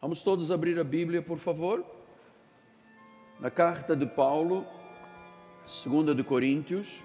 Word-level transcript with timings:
Vamos 0.00 0.22
todos 0.22 0.50
abrir 0.50 0.78
a 0.78 0.84
Bíblia, 0.84 1.20
por 1.20 1.36
favor. 1.36 1.84
Na 3.38 3.50
carta 3.50 3.94
de 3.94 4.06
Paulo, 4.06 4.66
segunda 5.66 6.14
de 6.14 6.24
Coríntios. 6.24 7.02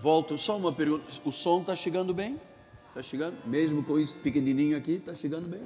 Volto, 0.00 0.36
só 0.36 0.56
uma 0.56 0.72
pergunta. 0.72 1.04
O 1.24 1.30
som 1.30 1.60
está 1.60 1.76
chegando 1.76 2.12
bem? 2.12 2.40
Está 2.88 3.04
chegando? 3.04 3.36
Mesmo 3.46 3.84
com 3.84 4.00
isso 4.00 4.16
pequenininho 4.16 4.76
aqui, 4.76 4.94
está 4.94 5.14
chegando 5.14 5.46
bem? 5.46 5.62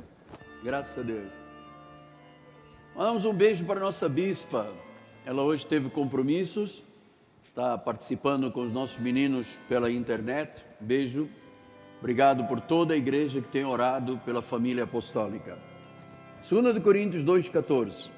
Graças 0.63 0.99
a 0.99 1.03
Deus. 1.07 1.33
Mandamos 2.95 3.25
um 3.25 3.33
beijo 3.33 3.65
para 3.65 3.81
a 3.81 3.85
nossa 3.85 4.11
bispa. 4.11 4.71
Ela 5.25 5.43
hoje 5.43 5.67
teve 5.67 5.89
compromissos, 5.89 6.83
está 7.43 7.79
participando 7.79 8.51
com 8.51 8.67
os 8.67 8.73
nossos 8.75 8.99
meninos 8.99 9.59
pela 9.71 9.91
internet. 9.91 10.63
Beijo. 10.79 11.31
Obrigado 12.01 12.45
por 12.45 12.61
toda 12.61 12.95
a 12.95 12.97
igreja 12.97 13.41
que 13.41 13.49
tem 13.49 13.65
orado 13.65 14.19
pela 14.25 14.41
família 14.41 14.85
apostólica. 14.85 15.59
2 16.49 16.75
de 16.75 16.81
Coríntios 16.81 17.23
2,14. 17.23 18.09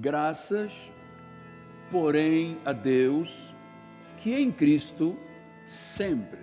Graças, 0.00 0.90
porém, 1.90 2.56
a 2.64 2.72
Deus 2.72 3.52
que 4.18 4.32
em 4.32 4.52
Cristo 4.52 5.18
sempre, 5.66 6.38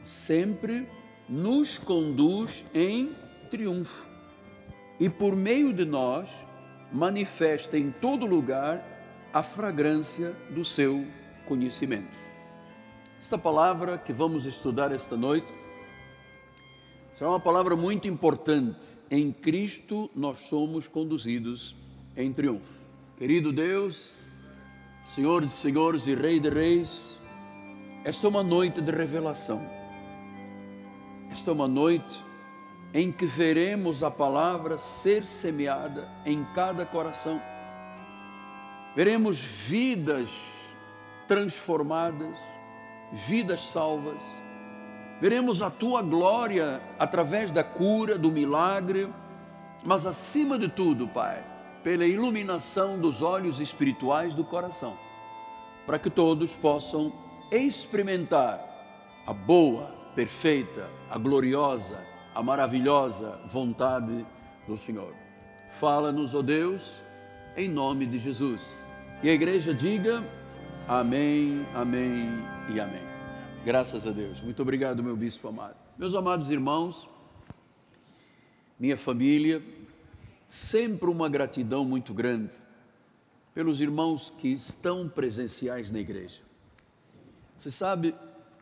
sempre 0.00 0.88
nos 1.28 1.76
conduz 1.76 2.64
em 2.72 3.14
triunfo 3.50 4.06
e 4.98 5.10
por 5.10 5.36
meio 5.36 5.72
de 5.72 5.84
nós 5.84 6.46
manifesta 6.90 7.76
em 7.76 7.90
todo 7.90 8.24
lugar 8.24 8.82
a 9.34 9.42
fragrância 9.42 10.32
do 10.50 10.64
seu 10.64 11.06
conhecimento. 11.44 12.21
Esta 13.22 13.38
palavra 13.38 13.96
que 13.96 14.12
vamos 14.12 14.46
estudar 14.46 14.90
esta 14.90 15.16
noite 15.16 15.46
será 17.14 17.30
uma 17.30 17.38
palavra 17.38 17.76
muito 17.76 18.08
importante. 18.08 18.84
Em 19.08 19.30
Cristo 19.30 20.10
nós 20.12 20.38
somos 20.48 20.88
conduzidos 20.88 21.76
em 22.16 22.32
triunfo. 22.32 22.80
Querido 23.16 23.52
Deus, 23.52 24.26
Senhor 25.04 25.46
de 25.46 25.52
senhores 25.52 26.08
e 26.08 26.16
Rei 26.16 26.40
de 26.40 26.50
reis, 26.50 27.20
esta 28.04 28.26
é 28.26 28.28
uma 28.28 28.42
noite 28.42 28.80
de 28.80 28.90
revelação. 28.90 29.62
Esta 31.30 31.52
é 31.52 31.54
uma 31.54 31.68
noite 31.68 32.20
em 32.92 33.12
que 33.12 33.24
veremos 33.24 34.02
a 34.02 34.10
palavra 34.10 34.76
ser 34.76 35.24
semeada 35.24 36.08
em 36.26 36.44
cada 36.56 36.84
coração. 36.84 37.40
Veremos 38.96 39.38
vidas 39.38 40.28
transformadas, 41.28 42.36
vidas 43.12 43.68
salvas. 43.68 44.20
Veremos 45.20 45.62
a 45.62 45.70
tua 45.70 46.02
glória 46.02 46.82
através 46.98 47.52
da 47.52 47.62
cura, 47.62 48.18
do 48.18 48.32
milagre, 48.32 49.08
mas 49.84 50.06
acima 50.06 50.58
de 50.58 50.68
tudo, 50.68 51.06
Pai, 51.06 51.44
pela 51.84 52.04
iluminação 52.06 52.98
dos 52.98 53.22
olhos 53.22 53.60
espirituais 53.60 54.34
do 54.34 54.42
coração, 54.42 54.96
para 55.86 55.98
que 55.98 56.10
todos 56.10 56.56
possam 56.56 57.12
experimentar 57.52 58.60
a 59.26 59.32
boa, 59.32 59.94
perfeita, 60.14 60.88
a 61.10 61.18
gloriosa, 61.18 61.98
a 62.34 62.42
maravilhosa 62.42 63.38
vontade 63.46 64.26
do 64.66 64.76
Senhor. 64.76 65.14
Fala-nos, 65.78 66.34
ó 66.34 66.38
oh 66.38 66.42
Deus, 66.42 67.00
em 67.56 67.68
nome 67.68 68.06
de 68.06 68.18
Jesus. 68.18 68.84
E 69.22 69.28
a 69.28 69.32
igreja 69.32 69.72
diga: 69.72 70.24
Amém, 70.88 71.64
amém 71.74 72.51
e 72.70 72.80
amém. 72.80 73.02
Graças 73.64 74.06
a 74.06 74.10
Deus. 74.10 74.40
Muito 74.40 74.62
obrigado, 74.62 75.02
meu 75.02 75.16
bispo 75.16 75.48
amado. 75.48 75.76
Meus 75.98 76.14
amados 76.14 76.50
irmãos, 76.50 77.08
minha 78.78 78.96
família, 78.96 79.62
sempre 80.48 81.08
uma 81.08 81.28
gratidão 81.28 81.84
muito 81.84 82.14
grande 82.14 82.54
pelos 83.54 83.80
irmãos 83.80 84.30
que 84.30 84.48
estão 84.48 85.08
presenciais 85.08 85.90
na 85.90 85.98
igreja. 85.98 86.40
Você 87.58 87.70
sabe, 87.70 88.14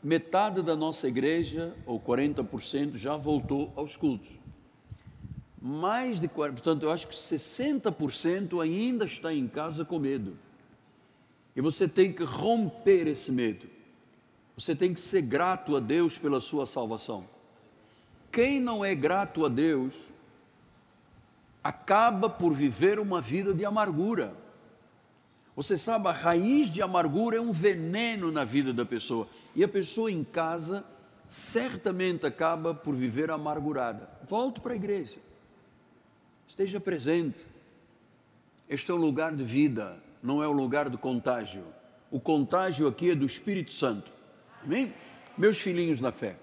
metade 0.02 0.62
da 0.62 0.74
nossa 0.74 1.06
igreja, 1.06 1.74
ou 1.86 2.00
40%, 2.00 2.96
já 2.96 3.16
voltou 3.16 3.72
aos 3.76 3.96
cultos. 3.96 4.38
Mais 5.60 6.18
de 6.18 6.28
40%, 6.28 6.52
portanto, 6.52 6.82
eu 6.82 6.90
acho 6.90 7.06
que 7.06 7.14
60% 7.14 8.62
ainda 8.62 9.04
está 9.04 9.32
em 9.32 9.46
casa 9.46 9.84
com 9.84 9.98
medo. 9.98 10.36
E 11.54 11.60
você 11.60 11.86
tem 11.86 12.12
que 12.12 12.24
romper 12.24 13.06
esse 13.06 13.30
medo. 13.30 13.69
Você 14.60 14.76
tem 14.76 14.92
que 14.92 15.00
ser 15.00 15.22
grato 15.22 15.74
a 15.74 15.80
Deus 15.80 16.18
pela 16.18 16.38
sua 16.38 16.66
salvação. 16.66 17.26
Quem 18.30 18.60
não 18.60 18.84
é 18.84 18.94
grato 18.94 19.46
a 19.46 19.48
Deus 19.48 20.08
acaba 21.64 22.28
por 22.28 22.52
viver 22.52 23.00
uma 23.00 23.22
vida 23.22 23.54
de 23.54 23.64
amargura. 23.64 24.34
Você 25.56 25.78
sabe, 25.78 26.08
a 26.08 26.12
raiz 26.12 26.70
de 26.70 26.82
amargura 26.82 27.38
é 27.38 27.40
um 27.40 27.52
veneno 27.52 28.30
na 28.30 28.44
vida 28.44 28.70
da 28.70 28.84
pessoa. 28.84 29.26
E 29.56 29.64
a 29.64 29.68
pessoa 29.68 30.12
em 30.12 30.22
casa 30.22 30.84
certamente 31.26 32.26
acaba 32.26 32.74
por 32.74 32.94
viver 32.94 33.30
amargurada. 33.30 34.10
Volte 34.28 34.60
para 34.60 34.74
a 34.74 34.76
igreja. 34.76 35.16
Esteja 36.46 36.78
presente. 36.78 37.46
Este 38.68 38.90
é 38.90 38.94
um 38.94 38.98
lugar 38.98 39.34
de 39.34 39.42
vida 39.42 39.98
não 40.22 40.42
é 40.42 40.46
o 40.46 40.52
lugar 40.52 40.90
do 40.90 40.98
contágio. 40.98 41.64
O 42.10 42.20
contágio 42.20 42.86
aqui 42.86 43.12
é 43.12 43.14
do 43.14 43.24
Espírito 43.24 43.72
Santo. 43.72 44.19
Amém? 44.62 44.92
Meus 45.36 45.58
filhinhos 45.58 46.00
na 46.00 46.12
fé. 46.12 46.36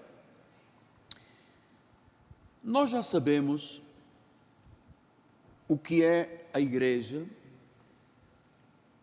Nós 2.62 2.90
já 2.90 3.02
sabemos 3.02 3.80
o 5.66 5.78
que 5.78 6.02
é 6.02 6.46
a 6.52 6.60
igreja, 6.60 7.24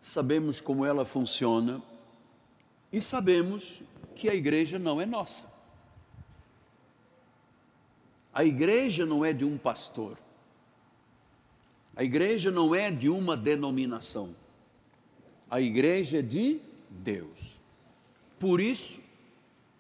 sabemos 0.01 0.59
como 0.59 0.85
ela 0.85 1.05
funciona 1.05 1.81
e 2.91 3.01
sabemos 3.01 3.81
que 4.15 4.29
a 4.29 4.35
igreja 4.35 4.77
não 4.77 4.99
é 4.99 5.05
nossa. 5.05 5.43
A 8.33 8.43
igreja 8.43 9.05
não 9.05 9.23
é 9.23 9.31
de 9.31 9.45
um 9.45 9.57
pastor. 9.57 10.17
A 11.95 12.03
igreja 12.03 12.51
não 12.51 12.75
é 12.75 12.91
de 12.91 13.09
uma 13.09 13.37
denominação 13.37 14.35
a 15.49 15.61
igreja 15.61 16.21
de 16.21 16.59
Deus. 16.89 17.61
Por 18.39 18.59
isso 18.59 19.01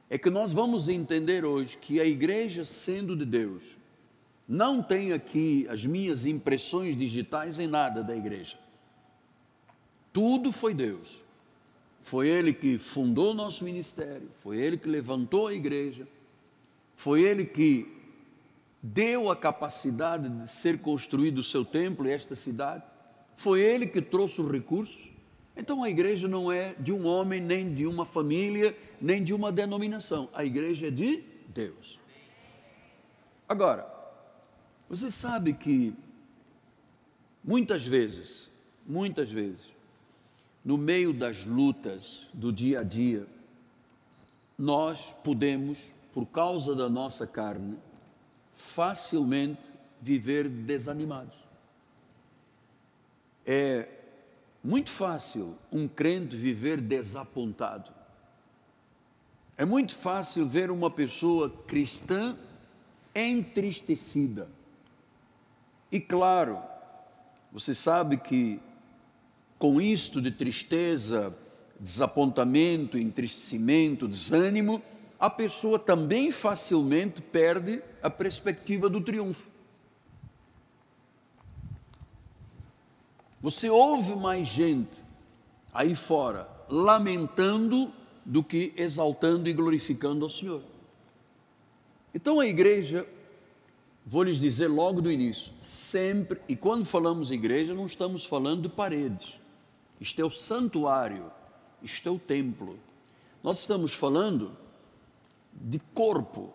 é 0.09 0.17
que 0.17 0.29
nós 0.29 0.53
vamos 0.53 0.87
entender 0.87 1.43
hoje 1.43 1.77
que 1.77 1.99
a 1.99 2.05
igreja, 2.05 2.63
sendo 2.63 3.15
de 3.15 3.25
Deus, 3.25 3.77
não 4.47 4.81
tem 4.81 5.11
aqui 5.11 5.65
as 5.69 5.85
minhas 5.85 6.25
impressões 6.25 6.97
digitais 6.97 7.59
em 7.59 7.67
nada 7.67 8.03
da 8.03 8.15
igreja. 8.15 8.57
Tudo 10.13 10.51
foi 10.51 10.73
Deus. 10.73 11.25
Foi 12.01 12.27
Ele 12.27 12.53
que 12.53 12.77
fundou 12.77 13.31
o 13.31 13.33
nosso 13.33 13.63
ministério, 13.63 14.29
foi 14.35 14.57
Ele 14.57 14.77
que 14.77 14.87
levantou 14.87 15.47
a 15.47 15.53
igreja, 15.55 16.07
foi 16.95 17.23
Ele 17.23 17.43
que 17.43 17.91
deu 18.79 19.31
a 19.31 19.35
capacidade 19.35 20.29
de 20.29 20.47
ser 20.47 20.79
construído 20.81 21.39
o 21.39 21.43
seu 21.43 21.65
templo 21.65 22.05
e 22.05 22.11
esta 22.11 22.35
cidade, 22.35 22.83
foi 23.35 23.61
Ele 23.61 23.87
que 23.87 24.03
trouxe 24.03 24.39
os 24.39 24.51
recursos, 24.51 25.09
então 25.57 25.83
a 25.83 25.89
igreja 25.89 26.27
não 26.27 26.51
é 26.51 26.75
de 26.75 26.93
um 26.93 27.07
homem, 27.07 27.41
nem 27.41 27.73
de 27.73 27.87
uma 27.87 28.05
família, 28.05 28.77
nem 29.01 29.23
de 29.23 29.33
uma 29.33 29.51
denominação. 29.51 30.29
A 30.33 30.43
igreja 30.43 30.87
é 30.87 30.91
de 30.91 31.23
Deus. 31.47 31.99
Agora, 33.47 33.87
você 34.89 35.09
sabe 35.11 35.53
que 35.53 35.93
muitas 37.43 37.85
vezes, 37.85 38.49
muitas 38.85 39.31
vezes, 39.31 39.73
no 40.63 40.77
meio 40.77 41.13
das 41.13 41.45
lutas 41.45 42.27
do 42.33 42.51
dia 42.51 42.79
a 42.79 42.83
dia, 42.83 43.27
nós 44.57 45.13
podemos, 45.23 45.91
por 46.13 46.25
causa 46.25 46.75
da 46.75 46.89
nossa 46.89 47.27
carne, 47.27 47.77
facilmente 48.53 49.61
viver 50.01 50.49
desanimados. 50.49 51.35
É 53.45 53.87
muito 54.63 54.89
fácil 54.89 55.55
um 55.71 55.87
crente 55.87 56.35
viver 56.35 56.81
desapontado. 56.81 57.94
É 59.57 59.63
muito 59.63 59.95
fácil 59.95 60.45
ver 60.45 60.69
uma 60.69 60.91
pessoa 60.91 61.49
cristã 61.49 62.37
entristecida. 63.13 64.49
E 65.89 65.99
claro, 65.99 66.59
você 67.53 67.73
sabe 67.73 68.17
que 68.17 68.59
com 69.57 69.79
isto 69.79 70.21
de 70.21 70.31
tristeza, 70.31 71.33
desapontamento, 71.79 72.97
entristecimento, 72.97 74.09
desânimo, 74.09 74.81
a 75.17 75.29
pessoa 75.29 75.79
também 75.79 76.33
facilmente 76.33 77.21
perde 77.21 77.81
a 78.03 78.09
perspectiva 78.09 78.89
do 78.89 78.99
triunfo. 78.99 79.49
Você 83.41 83.69
ouve 83.69 84.15
mais 84.15 84.47
gente 84.47 85.03
aí 85.73 85.95
fora 85.95 86.49
lamentando 86.67 87.93
do 88.25 88.43
que 88.43 88.73
exaltando 88.75 89.47
e 89.47 89.53
glorificando 89.53 90.25
ao 90.25 90.29
Senhor. 90.29 90.61
Então 92.13 92.39
a 92.39 92.47
igreja 92.47 93.07
vou 94.05 94.23
lhes 94.23 94.39
dizer 94.39 94.67
logo 94.67 95.01
do 95.01 95.11
início: 95.11 95.51
sempre, 95.61 96.39
e 96.47 96.55
quando 96.55 96.85
falamos 96.85 97.31
igreja, 97.31 97.73
não 97.73 97.85
estamos 97.85 98.25
falando 98.25 98.63
de 98.63 98.69
paredes. 98.69 99.39
Isto 99.99 100.21
é 100.21 100.25
o 100.25 100.31
santuário, 100.31 101.31
isto 101.81 102.07
é 102.09 102.11
o 102.11 102.19
templo. 102.19 102.77
Nós 103.43 103.59
estamos 103.59 103.93
falando 103.93 104.57
de 105.53 105.79
corpo, 105.93 106.53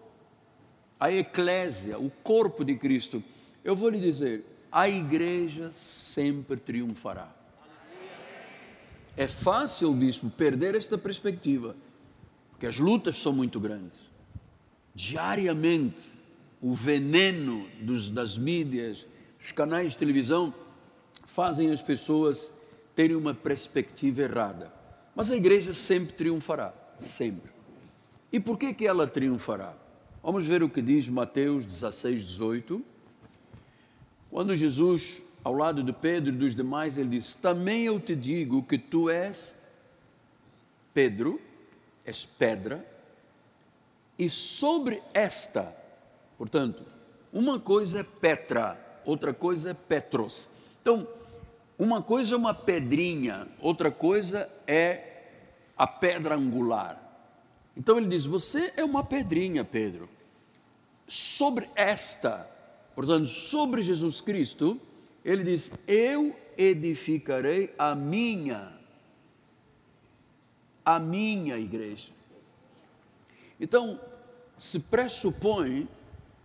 a 0.98 1.10
eclésia, 1.10 1.98
o 1.98 2.10
corpo 2.10 2.64
de 2.64 2.76
Cristo. 2.76 3.22
Eu 3.64 3.76
vou 3.76 3.88
lhe 3.88 4.00
dizer: 4.00 4.44
a 4.72 4.88
igreja 4.88 5.70
sempre 5.70 6.56
triunfará. 6.56 7.39
É 9.20 9.28
fácil, 9.28 9.92
bispo, 9.92 10.30
perder 10.30 10.74
esta 10.74 10.96
perspectiva, 10.96 11.76
porque 12.48 12.66
as 12.66 12.78
lutas 12.78 13.16
são 13.16 13.34
muito 13.34 13.60
grandes. 13.60 13.98
Diariamente, 14.94 16.10
o 16.58 16.72
veneno 16.72 17.68
dos, 17.82 18.08
das 18.08 18.38
mídias, 18.38 19.06
dos 19.38 19.52
canais 19.52 19.92
de 19.92 19.98
televisão, 19.98 20.54
fazem 21.26 21.70
as 21.70 21.82
pessoas 21.82 22.54
terem 22.96 23.14
uma 23.14 23.34
perspectiva 23.34 24.22
errada. 24.22 24.72
Mas 25.14 25.30
a 25.30 25.36
igreja 25.36 25.74
sempre 25.74 26.14
triunfará, 26.14 26.72
sempre. 26.98 27.52
E 28.32 28.40
por 28.40 28.58
que, 28.58 28.72
que 28.72 28.86
ela 28.86 29.06
triunfará? 29.06 29.76
Vamos 30.22 30.46
ver 30.46 30.62
o 30.62 30.70
que 30.70 30.80
diz 30.80 31.10
Mateus 31.10 31.66
16, 31.66 32.26
18. 32.26 32.82
Quando 34.30 34.56
Jesus, 34.56 35.22
ao 35.42 35.54
lado 35.54 35.82
de 35.82 35.92
Pedro 35.92 36.30
e 36.30 36.36
dos 36.36 36.54
demais, 36.54 36.98
ele 36.98 37.10
diz: 37.10 37.34
Também 37.34 37.84
eu 37.84 37.98
te 38.00 38.14
digo 38.14 38.62
que 38.62 38.78
tu 38.78 39.08
és 39.10 39.56
Pedro, 40.94 41.40
és 42.04 42.24
pedra, 42.24 42.84
e 44.18 44.28
sobre 44.28 45.00
esta 45.14 45.80
Portanto, 46.40 46.82
uma 47.30 47.60
coisa 47.60 48.00
é 48.00 48.02
Petra, 48.02 49.02
outra 49.04 49.34
coisa 49.34 49.72
é 49.72 49.74
Petros. 49.74 50.48
Então, 50.80 51.06
uma 51.78 52.00
coisa 52.00 52.34
é 52.34 52.38
uma 52.38 52.54
pedrinha, 52.54 53.46
outra 53.60 53.90
coisa 53.90 54.48
é 54.66 55.26
a 55.76 55.86
pedra 55.86 56.36
angular. 56.36 56.98
Então 57.76 57.98
ele 57.98 58.08
diz: 58.08 58.24
Você 58.24 58.72
é 58.74 58.82
uma 58.82 59.04
pedrinha, 59.04 59.66
Pedro. 59.66 60.08
Sobre 61.06 61.68
esta, 61.74 62.48
portanto, 62.94 63.26
sobre 63.26 63.82
Jesus 63.82 64.22
Cristo, 64.22 64.80
ele 65.24 65.44
diz: 65.44 65.72
Eu 65.86 66.36
edificarei 66.56 67.74
a 67.78 67.94
minha, 67.94 68.72
a 70.84 70.98
minha 70.98 71.58
igreja. 71.58 72.08
Então, 73.58 74.00
se 74.58 74.80
pressupõe 74.80 75.88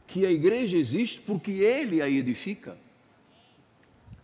que 0.08 0.26
a 0.26 0.32
igreja 0.32 0.78
existe 0.78 1.22
porque 1.22 1.52
ele 1.52 2.02
a 2.02 2.10
edifica. 2.10 2.78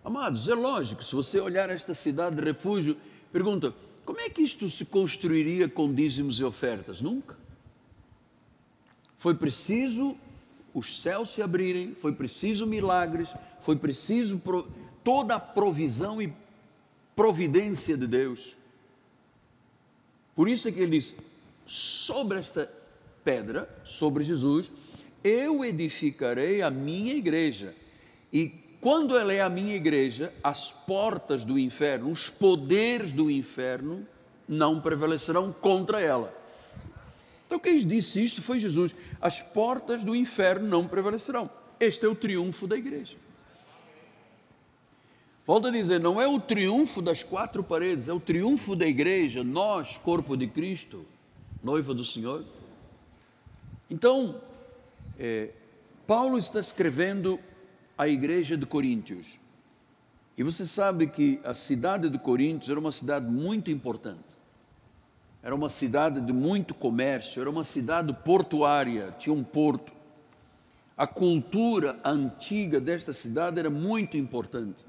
Amados, 0.04 0.48
é 0.48 0.56
lógico, 0.56 1.04
se 1.04 1.14
você 1.14 1.40
olhar 1.40 1.70
esta 1.70 1.94
cidade 1.94 2.36
de 2.36 2.42
refúgio, 2.42 2.98
pergunta: 3.32 3.74
como 4.06 4.20
é 4.20 4.30
que 4.30 4.42
isto 4.42 4.70
se 4.70 4.86
construiria 4.86 5.70
com 5.70 5.94
dízimos 5.94 6.40
e 6.40 6.44
ofertas? 6.44 7.02
Nunca. 7.02 7.38
Foi 9.16 9.36
preciso 9.36 10.18
os 10.74 11.02
céus 11.02 11.30
se 11.30 11.42
abrirem, 11.42 11.94
foi 11.94 12.14
preciso 12.14 12.66
milagres, 12.66 13.30
foi 13.62 13.76
preciso 13.76 14.42
toda 15.04 15.36
a 15.36 15.40
provisão 15.40 16.22
e 16.22 16.34
providência 17.16 17.96
de 17.96 18.08
Deus. 18.08 18.56
Por 20.36 20.50
isso 20.50 20.68
é 20.68 20.72
que 20.72 20.80
ele 20.80 21.00
diz: 21.00 21.16
sobre 21.66 22.40
esta 22.40 22.70
pedra, 23.24 23.70
sobre 23.84 24.24
Jesus, 24.24 24.72
eu 25.24 25.64
edificarei 25.64 26.62
a 26.62 26.72
minha 26.72 27.14
igreja. 27.14 27.76
E 28.34 28.50
quando 28.80 29.16
ela 29.16 29.32
é 29.32 29.42
a 29.42 29.50
minha 29.50 29.76
igreja, 29.76 30.34
as 30.44 30.72
portas 30.72 31.46
do 31.46 31.60
inferno, 31.60 32.10
os 32.10 32.30
poderes 32.30 33.14
do 33.14 33.30
inferno, 33.30 34.08
não 34.48 34.82
prevalecerão 34.82 35.54
contra 35.54 36.02
ela. 36.02 36.36
Então, 37.46 37.60
quem 37.60 37.78
disse 37.78 38.24
isto 38.24 38.42
foi 38.42 38.58
Jesus. 38.58 38.96
As 39.22 39.42
portas 39.42 40.04
do 40.04 40.16
inferno 40.16 40.68
não 40.68 40.88
prevalecerão. 40.88 41.50
Este 41.80 42.06
é 42.06 42.10
o 42.10 42.16
triunfo 42.16 42.66
da 42.66 42.78
igreja. 42.78 43.18
Volto 45.46 45.68
a 45.68 45.72
dizer, 45.72 46.00
não 46.00 46.22
é 46.22 46.28
o 46.28 46.40
triunfo 46.40 47.02
das 47.02 47.24
quatro 47.24 47.64
paredes, 47.64 48.08
é 48.08 48.14
o 48.14 48.20
triunfo 48.20 48.76
da 48.76 48.86
igreja, 48.86 49.44
nós, 49.44 49.98
corpo 49.98 50.38
de 50.38 50.48
Cristo, 50.48 51.06
noiva 51.64 51.94
do 51.94 52.06
Senhor. 52.06 52.46
Então, 53.90 54.40
é, 55.18 55.50
Paulo 56.06 56.38
está 56.38 56.60
escrevendo 56.60 57.40
à 57.98 58.08
igreja 58.08 58.56
de 58.56 58.66
Coríntios. 58.66 59.40
E 60.38 60.44
você 60.44 60.66
sabe 60.66 61.08
que 61.08 61.40
a 61.44 61.54
cidade 61.54 62.10
de 62.10 62.18
Coríntios 62.20 62.70
era 62.70 62.80
uma 62.80 62.92
cidade 62.92 63.26
muito 63.26 63.70
importante. 63.70 64.24
Era 65.44 65.56
uma 65.56 65.70
cidade 65.70 66.22
de 66.22 66.32
muito 66.32 66.74
comércio, 66.76 67.42
era 67.42 67.50
uma 67.50 67.64
cidade 67.64 68.14
portuária, 68.24 69.14
tinha 69.18 69.34
um 69.34 69.44
porto. 69.44 69.92
A 70.96 71.08
cultura 71.08 72.00
antiga 72.06 72.80
desta 72.80 73.12
cidade 73.12 73.60
era 73.60 73.70
muito 73.70 74.18
importante. 74.18 74.86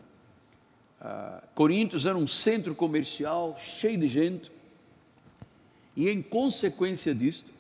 Ah, 1.05 1.43
Coríntios 1.53 2.07
era 2.07 2.17
um 2.17 2.29
centro 2.29 2.77
comercial 2.77 3.59
cheio 3.59 3.99
de 3.99 4.07
gente, 4.07 4.53
e 5.97 6.09
em 6.09 6.23
consequência 6.23 7.13
disto, 7.13 7.51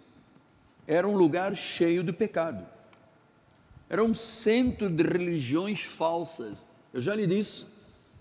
era 0.87 1.09
um 1.09 1.17
lugar 1.17 1.57
cheio 1.57 2.05
de 2.05 2.13
pecado. 2.13 2.65
Era 3.91 4.03
um 4.03 4.15
centro 4.15 4.89
de 4.89 5.03
religiões 5.03 5.83
falsas. 5.83 6.59
Eu 6.95 7.01
já 7.01 7.17
lhe 7.17 7.27
disse, 7.27 7.67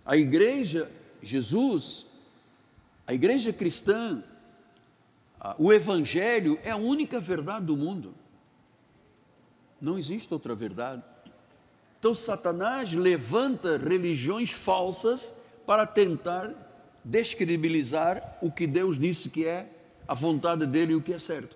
a 0.03 0.17
igreja, 0.17 0.89
Jesus, 1.21 2.07
a 3.05 3.13
igreja 3.13 3.53
cristã, 3.53 4.23
o 5.59 5.71
evangelho 5.71 6.59
é 6.63 6.71
a 6.71 6.77
única 6.77 7.19
verdade 7.19 7.67
do 7.67 7.77
mundo. 7.77 8.15
Não 9.79 9.99
existe 9.99 10.33
outra 10.33 10.55
verdade. 10.55 11.03
Então 12.01 12.15
Satanás 12.15 12.93
levanta 12.93 13.77
religiões 13.77 14.49
falsas 14.49 15.33
para 15.67 15.85
tentar 15.85 16.51
descredibilizar 17.03 18.39
o 18.41 18.51
que 18.51 18.65
Deus 18.65 18.97
disse 18.97 19.29
que 19.29 19.45
é 19.45 19.69
a 20.07 20.15
vontade 20.15 20.65
dele 20.65 20.93
e 20.93 20.95
o 20.95 21.01
que 21.03 21.13
é 21.13 21.19
certo. 21.19 21.55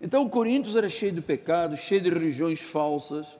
Então, 0.00 0.28
Coríntios 0.28 0.76
era 0.76 0.88
cheio 0.88 1.12
de 1.12 1.20
pecados, 1.20 1.80
cheio 1.80 2.00
de 2.00 2.10
religiões 2.10 2.60
falsas, 2.60 3.36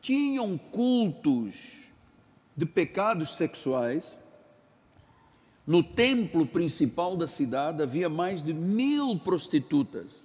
tinham 0.00 0.56
cultos 0.56 1.90
de 2.56 2.64
pecados 2.64 3.34
sexuais. 3.34 4.16
No 5.66 5.82
templo 5.82 6.46
principal 6.46 7.16
da 7.16 7.26
cidade 7.26 7.82
havia 7.82 8.08
mais 8.08 8.40
de 8.40 8.54
mil 8.54 9.18
prostitutas. 9.18 10.23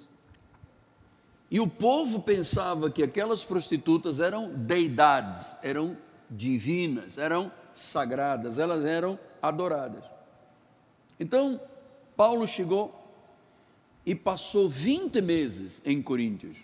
E 1.51 1.60
o 1.60 1.68
povo 1.68 2.22
pensava 2.22 2.91
que 2.91 3.01
aquelas 3.01 3.44
prostitutas 3.44 4.20
eram 4.20 4.50
deidades, 4.53 5.56
eram 5.63 5.98
divinas, 6.29 7.18
eram 7.18 7.51
sagradas, 7.74 8.60
elas 8.60 8.86
eram 8.86 9.18
adoradas. 9.41 10.03
Então, 11.20 11.60
Paulo 12.15 12.46
chegou 12.46 12.94
e 14.06 14.13
passou 14.13 14.70
20 14.70 15.22
meses 15.22 15.82
em 15.86 16.01
Coríntios. 16.01 16.60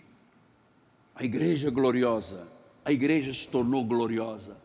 A 1.14 1.24
igreja 1.24 1.70
gloriosa, 1.70 2.46
a 2.84 2.92
igreja 2.92 3.32
se 3.32 3.48
tornou 3.48 3.84
gloriosa. 3.84 4.56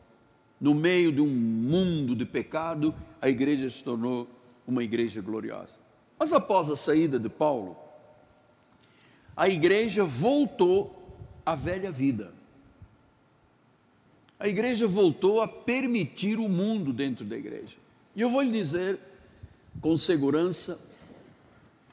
No 0.60 0.76
meio 0.76 1.12
de 1.12 1.22
um 1.22 1.28
mundo 1.28 2.16
de 2.16 2.26
pecado, 2.26 2.94
a 3.20 3.28
igreja 3.28 3.68
se 3.70 3.84
tornou 3.84 4.28
uma 4.68 4.84
igreja 4.84 5.22
gloriosa. 5.22 5.80
Mas 6.20 6.32
após 6.32 6.70
a 6.70 6.76
saída 6.76 7.20
de 7.20 7.30
Paulo, 7.30 7.76
a 9.36 9.48
igreja 9.50 10.04
voltou 10.04 10.96
à 11.46 11.56
velha 11.56 11.92
vida. 11.92 12.34
A 14.40 14.48
igreja 14.48 14.88
voltou 14.88 15.42
a 15.42 15.48
permitir 15.48 16.40
o 16.40 16.50
mundo 16.50 16.92
dentro 16.92 17.24
da 17.24 17.38
igreja. 17.38 17.78
E 18.16 18.22
eu 18.22 18.30
vou 18.30 18.42
lhe 18.42 18.52
dizer 18.52 19.00
com 19.80 19.96
segurança 19.96 20.80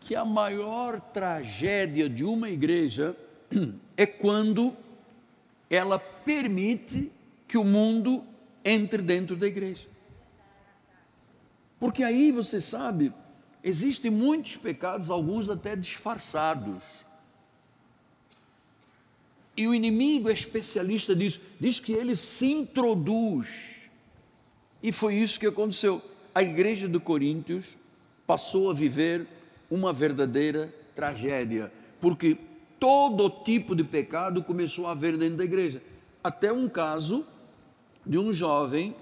que 0.01 0.17
a 0.17 0.25
maior 0.25 0.99
tragédia 0.99 2.09
de 2.09 2.25
uma 2.25 2.49
igreja 2.49 3.15
é 3.97 4.07
quando 4.07 4.75
ela 5.69 5.99
permite 5.99 7.13
que 7.47 7.59
o 7.59 7.65
mundo 7.65 8.25
entre 8.65 9.03
dentro 9.03 9.37
da 9.37 9.47
igreja. 9.47 9.87
Porque 11.79 12.03
aí 12.03 12.33
você 12.33 12.61
sabe, 12.61 13.13
existem 13.63 14.11
muitos 14.11 14.57
pecados, 14.57 15.11
alguns 15.11 15.49
até 15.49 15.77
disfarçados. 15.77 17.08
E 19.59 19.67
o 19.67 19.75
inimigo 19.75 20.31
é 20.31 20.33
especialista 20.33 21.17
nisso, 21.17 21.41
diz 21.59 21.81
que 21.81 21.91
ele 21.91 22.15
se 22.15 22.47
introduz. 22.47 23.49
E 24.81 24.93
foi 24.93 25.17
isso 25.17 25.41
que 25.41 25.49
aconteceu. 25.49 26.01
A 26.33 26.45
igreja 26.45 26.89
de 26.89 26.97
Coríntios 27.01 27.77
passou 28.25 28.71
a 28.71 28.73
viver 28.73 29.27
uma 29.69 29.93
verdadeira 29.93 30.73
tragédia, 30.95 31.73
porque 32.01 32.39
todo 32.79 33.29
tipo 33.29 33.75
de 33.75 33.83
pecado 33.83 34.45
começou 34.45 34.87
a 34.87 34.93
haver 34.93 35.17
dentro 35.19 35.39
da 35.39 35.45
igreja. 35.45 35.83
Até 36.23 36.53
um 36.53 36.69
caso 36.69 37.27
de 38.07 38.17
um 38.17 38.33
jovem 38.33 38.95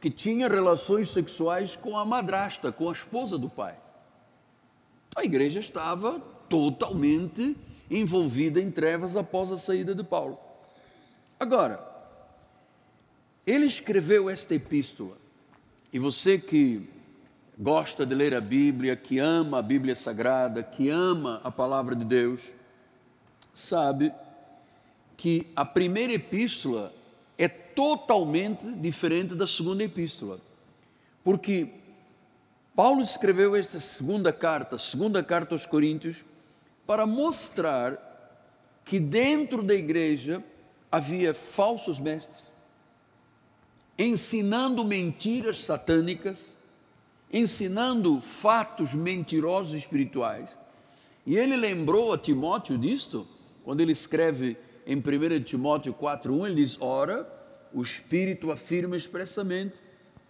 que 0.00 0.08
tinha 0.08 0.46
relações 0.46 1.10
sexuais 1.10 1.74
com 1.74 1.98
a 1.98 2.04
madrasta, 2.04 2.70
com 2.70 2.88
a 2.88 2.92
esposa 2.92 3.36
do 3.36 3.48
pai. 3.48 3.76
A 5.16 5.24
igreja 5.24 5.58
estava 5.58 6.20
totalmente 6.48 7.56
envolvida 7.90 8.60
em 8.60 8.70
trevas 8.70 9.16
após 9.16 9.50
a 9.52 9.58
saída 9.58 9.94
de 9.94 10.02
Paulo. 10.02 10.38
Agora, 11.38 11.80
ele 13.46 13.66
escreveu 13.66 14.28
esta 14.28 14.54
epístola, 14.54 15.16
e 15.92 15.98
você 15.98 16.38
que 16.38 16.88
gosta 17.58 18.04
de 18.04 18.14
ler 18.14 18.34
a 18.34 18.40
Bíblia, 18.40 18.96
que 18.96 19.18
ama 19.18 19.58
a 19.58 19.62
Bíblia 19.62 19.94
Sagrada, 19.94 20.62
que 20.62 20.90
ama 20.90 21.40
a 21.44 21.50
palavra 21.50 21.94
de 21.94 22.04
Deus, 22.04 22.52
sabe 23.54 24.12
que 25.16 25.46
a 25.56 25.64
primeira 25.64 26.12
epístola 26.12 26.92
é 27.38 27.48
totalmente 27.48 28.70
diferente 28.74 29.34
da 29.34 29.46
segunda 29.46 29.84
epístola. 29.84 30.38
Porque 31.24 31.70
Paulo 32.74 33.00
escreveu 33.00 33.56
esta 33.56 33.80
segunda 33.80 34.32
carta, 34.32 34.76
segunda 34.76 35.22
carta 35.22 35.54
aos 35.54 35.64
Coríntios, 35.64 36.18
para 36.86 37.06
mostrar 37.06 38.02
que 38.84 39.00
dentro 39.00 39.62
da 39.62 39.74
igreja 39.74 40.42
havia 40.90 41.34
falsos 41.34 41.98
mestres, 41.98 42.52
ensinando 43.98 44.84
mentiras 44.84 45.64
satânicas, 45.64 46.56
ensinando 47.32 48.20
fatos 48.20 48.94
mentirosos 48.94 49.74
espirituais. 49.74 50.56
E 51.26 51.36
ele 51.36 51.56
lembrou 51.56 52.12
a 52.12 52.18
Timóteo 52.18 52.78
disto, 52.78 53.26
quando 53.64 53.80
ele 53.80 53.92
escreve 53.92 54.56
em 54.86 54.96
1 54.96 55.42
Timóteo 55.42 55.92
4,1, 55.92 56.46
ele 56.46 56.54
diz: 56.54 56.80
Ora, 56.80 57.28
o 57.72 57.82
Espírito 57.82 58.52
afirma 58.52 58.96
expressamente 58.96 59.82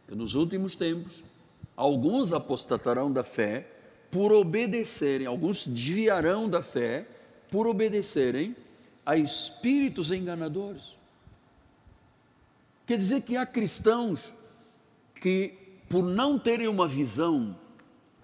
que 0.09 0.15
nos 0.15 0.35
últimos 0.35 0.75
tempos 0.75 1.23
alguns 1.77 2.33
apostatarão 2.33 3.13
da 3.13 3.23
fé 3.23 3.76
por 4.17 4.33
obedecerem, 4.33 5.27
alguns 5.27 5.67
desviarão 5.67 6.49
da 6.49 6.63
fé 6.63 7.07
por 7.51 7.67
obedecerem 7.67 8.57
a 9.05 9.15
espíritos 9.15 10.11
enganadores. 10.11 10.97
Quer 12.87 12.97
dizer 12.97 13.21
que 13.21 13.37
há 13.37 13.45
cristãos 13.45 14.33
que, 15.21 15.53
por 15.87 16.03
não 16.03 16.39
terem 16.39 16.67
uma 16.67 16.89
visão 16.89 17.55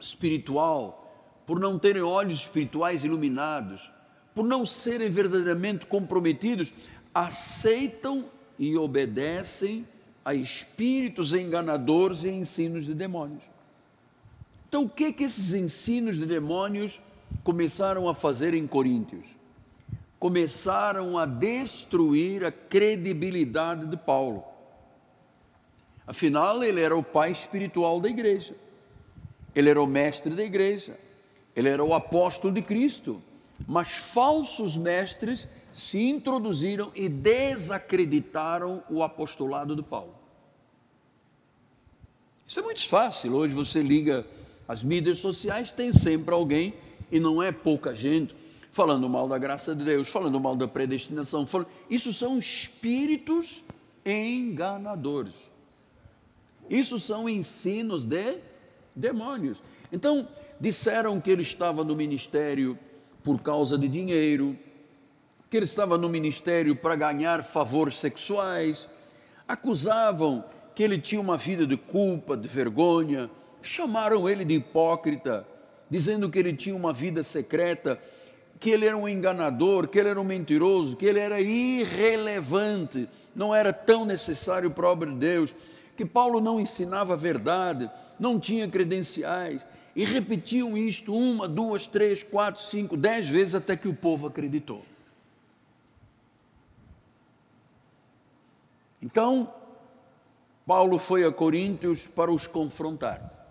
espiritual, 0.00 1.14
por 1.46 1.60
não 1.60 1.78
terem 1.78 2.00
olhos 2.00 2.40
espirituais 2.40 3.04
iluminados, 3.04 3.90
por 4.34 4.46
não 4.46 4.64
serem 4.64 5.10
verdadeiramente 5.10 5.84
comprometidos, 5.84 6.72
aceitam 7.14 8.24
e 8.58 8.78
obedecem 8.78 9.86
a 10.24 10.34
espíritos 10.34 11.34
enganadores 11.34 12.24
e 12.24 12.30
ensinos 12.30 12.86
de 12.86 12.94
demônios. 12.94 13.51
Então, 14.72 14.84
o 14.84 14.88
que 14.88 15.12
que 15.12 15.22
esses 15.22 15.52
ensinos 15.52 16.16
de 16.16 16.24
demônios 16.24 16.98
começaram 17.44 18.08
a 18.08 18.14
fazer 18.14 18.54
em 18.54 18.66
Coríntios? 18.66 19.36
Começaram 20.18 21.18
a 21.18 21.26
destruir 21.26 22.42
a 22.42 22.50
credibilidade 22.50 23.86
de 23.86 23.98
Paulo. 23.98 24.42
Afinal, 26.06 26.64
ele 26.64 26.80
era 26.80 26.96
o 26.96 27.02
pai 27.02 27.30
espiritual 27.30 28.00
da 28.00 28.08
igreja. 28.08 28.56
Ele 29.54 29.68
era 29.68 29.82
o 29.82 29.86
mestre 29.86 30.34
da 30.34 30.42
igreja. 30.42 30.98
Ele 31.54 31.68
era 31.68 31.84
o 31.84 31.92
apóstolo 31.92 32.54
de 32.54 32.62
Cristo 32.62 33.20
mas 33.66 33.92
falsos 33.92 34.76
mestres 34.76 35.46
se 35.70 36.08
introduziram 36.08 36.90
e 36.94 37.10
desacreditaram 37.10 38.82
o 38.90 39.02
apostolado 39.02 39.76
de 39.76 39.82
Paulo. 39.82 40.14
Isso 42.46 42.58
é 42.58 42.62
muito 42.62 42.86
fácil. 42.88 43.34
Hoje 43.34 43.54
você 43.54 43.82
liga 43.82 44.26
as 44.66 44.82
mídias 44.82 45.18
sociais, 45.18 45.72
tem 45.72 45.92
sempre 45.92 46.34
alguém, 46.34 46.74
e 47.10 47.20
não 47.20 47.42
é 47.42 47.52
pouca 47.52 47.94
gente, 47.94 48.34
falando 48.72 49.08
mal 49.08 49.28
da 49.28 49.36
graça 49.36 49.74
de 49.74 49.84
Deus, 49.84 50.08
falando 50.08 50.40
mal 50.40 50.56
da 50.56 50.66
predestinação. 50.66 51.46
Falando... 51.46 51.68
Isso 51.90 52.12
são 52.12 52.38
espíritos 52.38 53.62
enganadores. 54.04 55.34
Isso 56.70 56.98
são 56.98 57.28
ensinos 57.28 58.04
de 58.04 58.38
demônios. 58.96 59.62
Então, 59.92 60.26
disseram 60.58 61.20
que 61.20 61.30
ele 61.30 61.42
estava 61.42 61.84
no 61.84 61.94
ministério 61.94 62.78
por 63.22 63.40
causa 63.40 63.76
de 63.76 63.88
dinheiro, 63.88 64.56
que 65.50 65.56
ele 65.58 65.66
estava 65.66 65.98
no 65.98 66.08
ministério 66.08 66.74
para 66.74 66.96
ganhar 66.96 67.44
favores 67.44 68.00
sexuais, 68.00 68.88
acusavam 69.46 70.42
que 70.74 70.82
ele 70.82 70.98
tinha 70.98 71.20
uma 71.20 71.36
vida 71.36 71.66
de 71.66 71.76
culpa, 71.76 72.36
de 72.36 72.48
vergonha, 72.48 73.30
chamaram 73.62 74.28
ele 74.28 74.44
de 74.44 74.54
hipócrita, 74.54 75.46
dizendo 75.88 76.30
que 76.30 76.38
ele 76.38 76.54
tinha 76.54 76.74
uma 76.74 76.92
vida 76.92 77.22
secreta, 77.22 78.00
que 78.58 78.70
ele 78.70 78.86
era 78.86 78.96
um 78.96 79.08
enganador, 79.08 79.88
que 79.88 79.98
ele 79.98 80.08
era 80.08 80.20
um 80.20 80.24
mentiroso, 80.24 80.96
que 80.96 81.04
ele 81.04 81.18
era 81.18 81.40
irrelevante, 81.40 83.08
não 83.34 83.54
era 83.54 83.72
tão 83.72 84.04
necessário 84.04 84.70
para 84.70 84.86
a 84.86 84.90
obra 84.90 85.10
de 85.10 85.16
Deus, 85.16 85.54
que 85.96 86.04
Paulo 86.04 86.40
não 86.40 86.60
ensinava 86.60 87.14
a 87.14 87.16
verdade, 87.16 87.90
não 88.18 88.38
tinha 88.38 88.68
credenciais, 88.68 89.66
e 89.94 90.04
repetiam 90.04 90.76
isto 90.76 91.14
uma, 91.14 91.46
duas, 91.46 91.86
três, 91.86 92.22
quatro, 92.22 92.62
cinco, 92.62 92.96
dez 92.96 93.28
vezes 93.28 93.54
até 93.54 93.76
que 93.76 93.88
o 93.88 93.94
povo 93.94 94.26
acreditou. 94.26 94.82
Então, 99.02 99.52
Paulo 100.64 100.96
foi 100.98 101.24
a 101.24 101.32
Coríntios 101.32 102.06
para 102.06 102.32
os 102.32 102.46
confrontar. 102.46 103.41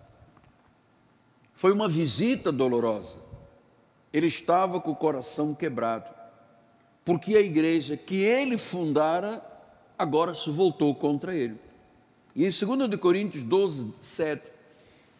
Foi 1.62 1.70
uma 1.70 1.88
visita 1.88 2.50
dolorosa. 2.50 3.20
Ele 4.12 4.26
estava 4.26 4.80
com 4.80 4.90
o 4.90 4.96
coração 4.96 5.54
quebrado, 5.54 6.10
porque 7.04 7.36
a 7.36 7.40
igreja 7.40 7.96
que 7.96 8.16
ele 8.16 8.58
fundara 8.58 9.40
agora 9.96 10.34
se 10.34 10.50
voltou 10.50 10.92
contra 10.92 11.32
ele. 11.32 11.56
E 12.34 12.44
em 12.44 12.50
2 12.50 12.96
Coríntios 12.98 13.44
12, 13.44 13.94
7, 14.02 14.50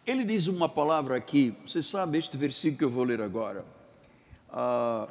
ele 0.05 0.25
diz 0.25 0.47
uma 0.47 0.67
palavra 0.67 1.15
aqui, 1.15 1.55
você 1.65 1.81
sabe 1.81 2.17
este 2.17 2.35
versículo 2.35 2.77
que 2.77 2.83
eu 2.83 2.91
vou 2.91 3.05
ler 3.05 3.21
agora. 3.21 3.63
Ah, 4.51 5.07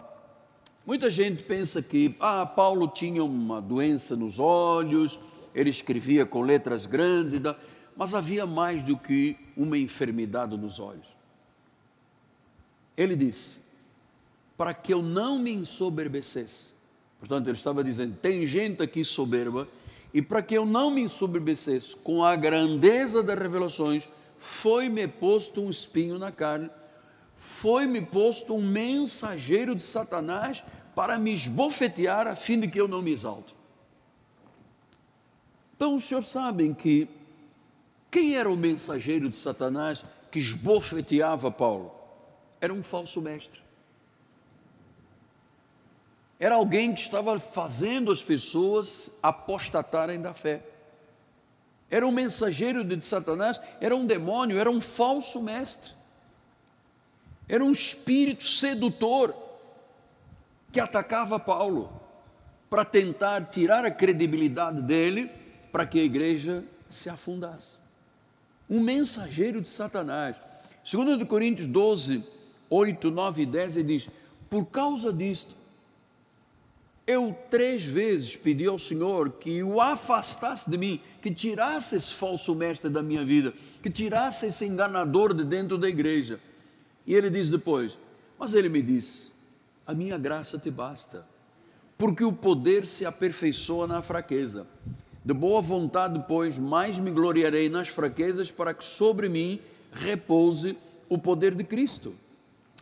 muita 0.84 1.10
gente 1.10 1.44
pensa 1.44 1.80
que 1.80 2.14
ah, 2.20 2.44
Paulo 2.44 2.86
tinha 2.88 3.24
uma 3.24 3.58
doença 3.58 4.14
nos 4.14 4.38
olhos, 4.38 5.18
ele 5.54 5.70
escrevia 5.70 6.26
com 6.26 6.42
letras 6.42 6.84
grandes, 6.84 7.40
mas 7.96 8.14
havia 8.14 8.44
mais 8.44 8.82
do 8.82 8.98
que 8.98 9.34
uma 9.56 9.78
enfermidade 9.78 10.58
nos 10.58 10.78
olhos. 10.78 11.11
Ele 12.96 13.16
disse: 13.16 13.62
para 14.56 14.74
que 14.74 14.92
eu 14.92 15.02
não 15.02 15.38
me 15.38 15.52
ensoberbecesse. 15.52 16.72
Portanto, 17.18 17.48
ele 17.48 17.56
estava 17.56 17.82
dizendo: 17.82 18.16
tem 18.16 18.46
gente 18.46 18.82
aqui 18.82 19.04
soberba, 19.04 19.66
e 20.14 20.20
para 20.20 20.42
que 20.42 20.54
eu 20.54 20.64
não 20.64 20.90
me 20.90 21.02
ensoberbecesse 21.02 21.96
com 21.96 22.22
a 22.22 22.36
grandeza 22.36 23.22
das 23.22 23.38
revelações, 23.38 24.06
foi-me 24.38 25.06
posto 25.08 25.60
um 25.60 25.70
espinho 25.70 26.18
na 26.18 26.30
carne, 26.30 26.70
foi-me 27.36 28.00
posto 28.02 28.54
um 28.54 28.62
mensageiro 28.62 29.74
de 29.74 29.82
Satanás 29.82 30.62
para 30.94 31.18
me 31.18 31.32
esbofetear 31.32 32.26
a 32.26 32.36
fim 32.36 32.60
de 32.60 32.68
que 32.68 32.80
eu 32.80 32.86
não 32.86 33.00
me 33.00 33.12
exalte. 33.12 33.54
Então 35.74 35.94
os 35.94 36.04
senhores 36.04 36.28
sabem 36.28 36.74
que 36.74 37.08
quem 38.10 38.36
era 38.36 38.50
o 38.50 38.56
mensageiro 38.56 39.28
de 39.28 39.36
Satanás 39.36 40.04
que 40.30 40.38
esbofeteava 40.38 41.50
Paulo? 41.50 42.01
Era 42.62 42.72
um 42.72 42.82
falso 42.82 43.20
mestre. 43.20 43.60
Era 46.40 46.54
alguém 46.54 46.94
que 46.94 47.02
estava 47.02 47.38
fazendo 47.38 48.10
as 48.10 48.22
pessoas 48.22 49.18
apostatarem 49.22 50.18
da 50.18 50.32
fé 50.32 50.62
era 51.92 52.06
um 52.06 52.10
mensageiro 52.10 52.82
de 52.82 53.06
Satanás, 53.06 53.60
era 53.78 53.94
um 53.94 54.06
demônio, 54.06 54.58
era 54.58 54.70
um 54.70 54.80
falso 54.80 55.42
mestre, 55.42 55.90
era 57.46 57.62
um 57.62 57.70
espírito 57.70 58.44
sedutor 58.44 59.34
que 60.72 60.80
atacava 60.80 61.38
Paulo 61.38 61.92
para 62.70 62.82
tentar 62.82 63.44
tirar 63.50 63.84
a 63.84 63.90
credibilidade 63.90 64.80
dele 64.80 65.30
para 65.70 65.84
que 65.84 66.00
a 66.00 66.02
igreja 66.02 66.64
se 66.88 67.10
afundasse. 67.10 67.76
Um 68.70 68.80
mensageiro 68.80 69.60
de 69.60 69.68
Satanás. 69.68 70.34
Segundo 70.82 71.26
Coríntios 71.26 71.68
12, 71.68 72.24
8, 72.72 73.10
9 73.10 73.42
e 73.42 73.46
10, 73.46 73.76
ele 73.76 73.98
diz: 73.98 74.08
Por 74.48 74.64
causa 74.64 75.12
disto, 75.12 75.54
eu 77.06 77.36
três 77.50 77.84
vezes 77.84 78.34
pedi 78.34 78.66
ao 78.66 78.78
Senhor 78.78 79.32
que 79.32 79.62
o 79.62 79.80
afastasse 79.80 80.70
de 80.70 80.78
mim, 80.78 81.00
que 81.20 81.30
tirasse 81.30 81.96
esse 81.96 82.14
falso 82.14 82.54
mestre 82.54 82.88
da 82.88 83.02
minha 83.02 83.24
vida, 83.24 83.52
que 83.82 83.90
tirasse 83.90 84.46
esse 84.46 84.64
enganador 84.64 85.34
de 85.34 85.44
dentro 85.44 85.76
da 85.76 85.88
igreja. 85.88 86.40
E 87.06 87.14
ele 87.14 87.28
diz 87.28 87.50
depois: 87.50 87.98
Mas 88.38 88.54
ele 88.54 88.70
me 88.70 88.80
disse: 88.80 89.32
a 89.86 89.92
minha 89.92 90.16
graça 90.16 90.58
te 90.58 90.70
basta, 90.70 91.26
porque 91.98 92.24
o 92.24 92.32
poder 92.32 92.86
se 92.86 93.04
aperfeiçoa 93.04 93.86
na 93.86 94.00
fraqueza. 94.00 94.66
De 95.24 95.34
boa 95.34 95.60
vontade, 95.60 96.24
pois, 96.26 96.58
mais 96.58 96.98
me 96.98 97.10
gloriarei 97.10 97.68
nas 97.68 97.88
fraquezas, 97.88 98.50
para 98.50 98.72
que 98.72 98.82
sobre 98.82 99.28
mim 99.28 99.60
repouse 99.92 100.76
o 101.08 101.18
poder 101.18 101.54
de 101.54 101.62
Cristo. 101.62 102.14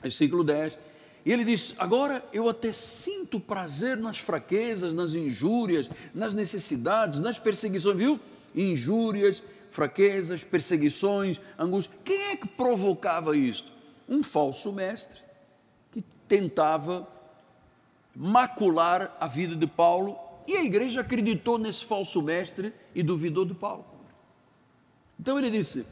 Versículo 0.02 0.42
10. 0.42 0.78
E 1.24 1.32
ele 1.32 1.44
diz: 1.44 1.74
Agora 1.78 2.24
eu 2.32 2.48
até 2.48 2.72
sinto 2.72 3.38
prazer 3.38 3.96
nas 3.96 4.18
fraquezas, 4.18 4.94
nas 4.94 5.14
injúrias, 5.14 5.90
nas 6.14 6.34
necessidades, 6.34 7.20
nas 7.20 7.38
perseguições, 7.38 7.96
viu? 7.96 8.18
Injúrias, 8.54 9.42
fraquezas, 9.70 10.42
perseguições, 10.42 11.40
angústias. 11.58 11.98
Quem 12.04 12.22
é 12.30 12.36
que 12.36 12.48
provocava 12.48 13.36
isto? 13.36 13.72
Um 14.08 14.22
falso 14.22 14.72
mestre 14.72 15.20
que 15.92 16.02
tentava 16.26 17.06
macular 18.14 19.16
a 19.20 19.26
vida 19.26 19.54
de 19.54 19.66
Paulo 19.66 20.18
e 20.46 20.56
a 20.56 20.64
igreja 20.64 21.00
acreditou 21.00 21.58
nesse 21.58 21.84
falso 21.84 22.20
mestre 22.22 22.72
e 22.94 23.02
duvidou 23.02 23.44
de 23.44 23.54
Paulo. 23.54 23.84
Então 25.18 25.38
ele 25.38 25.50
disse: 25.50 25.86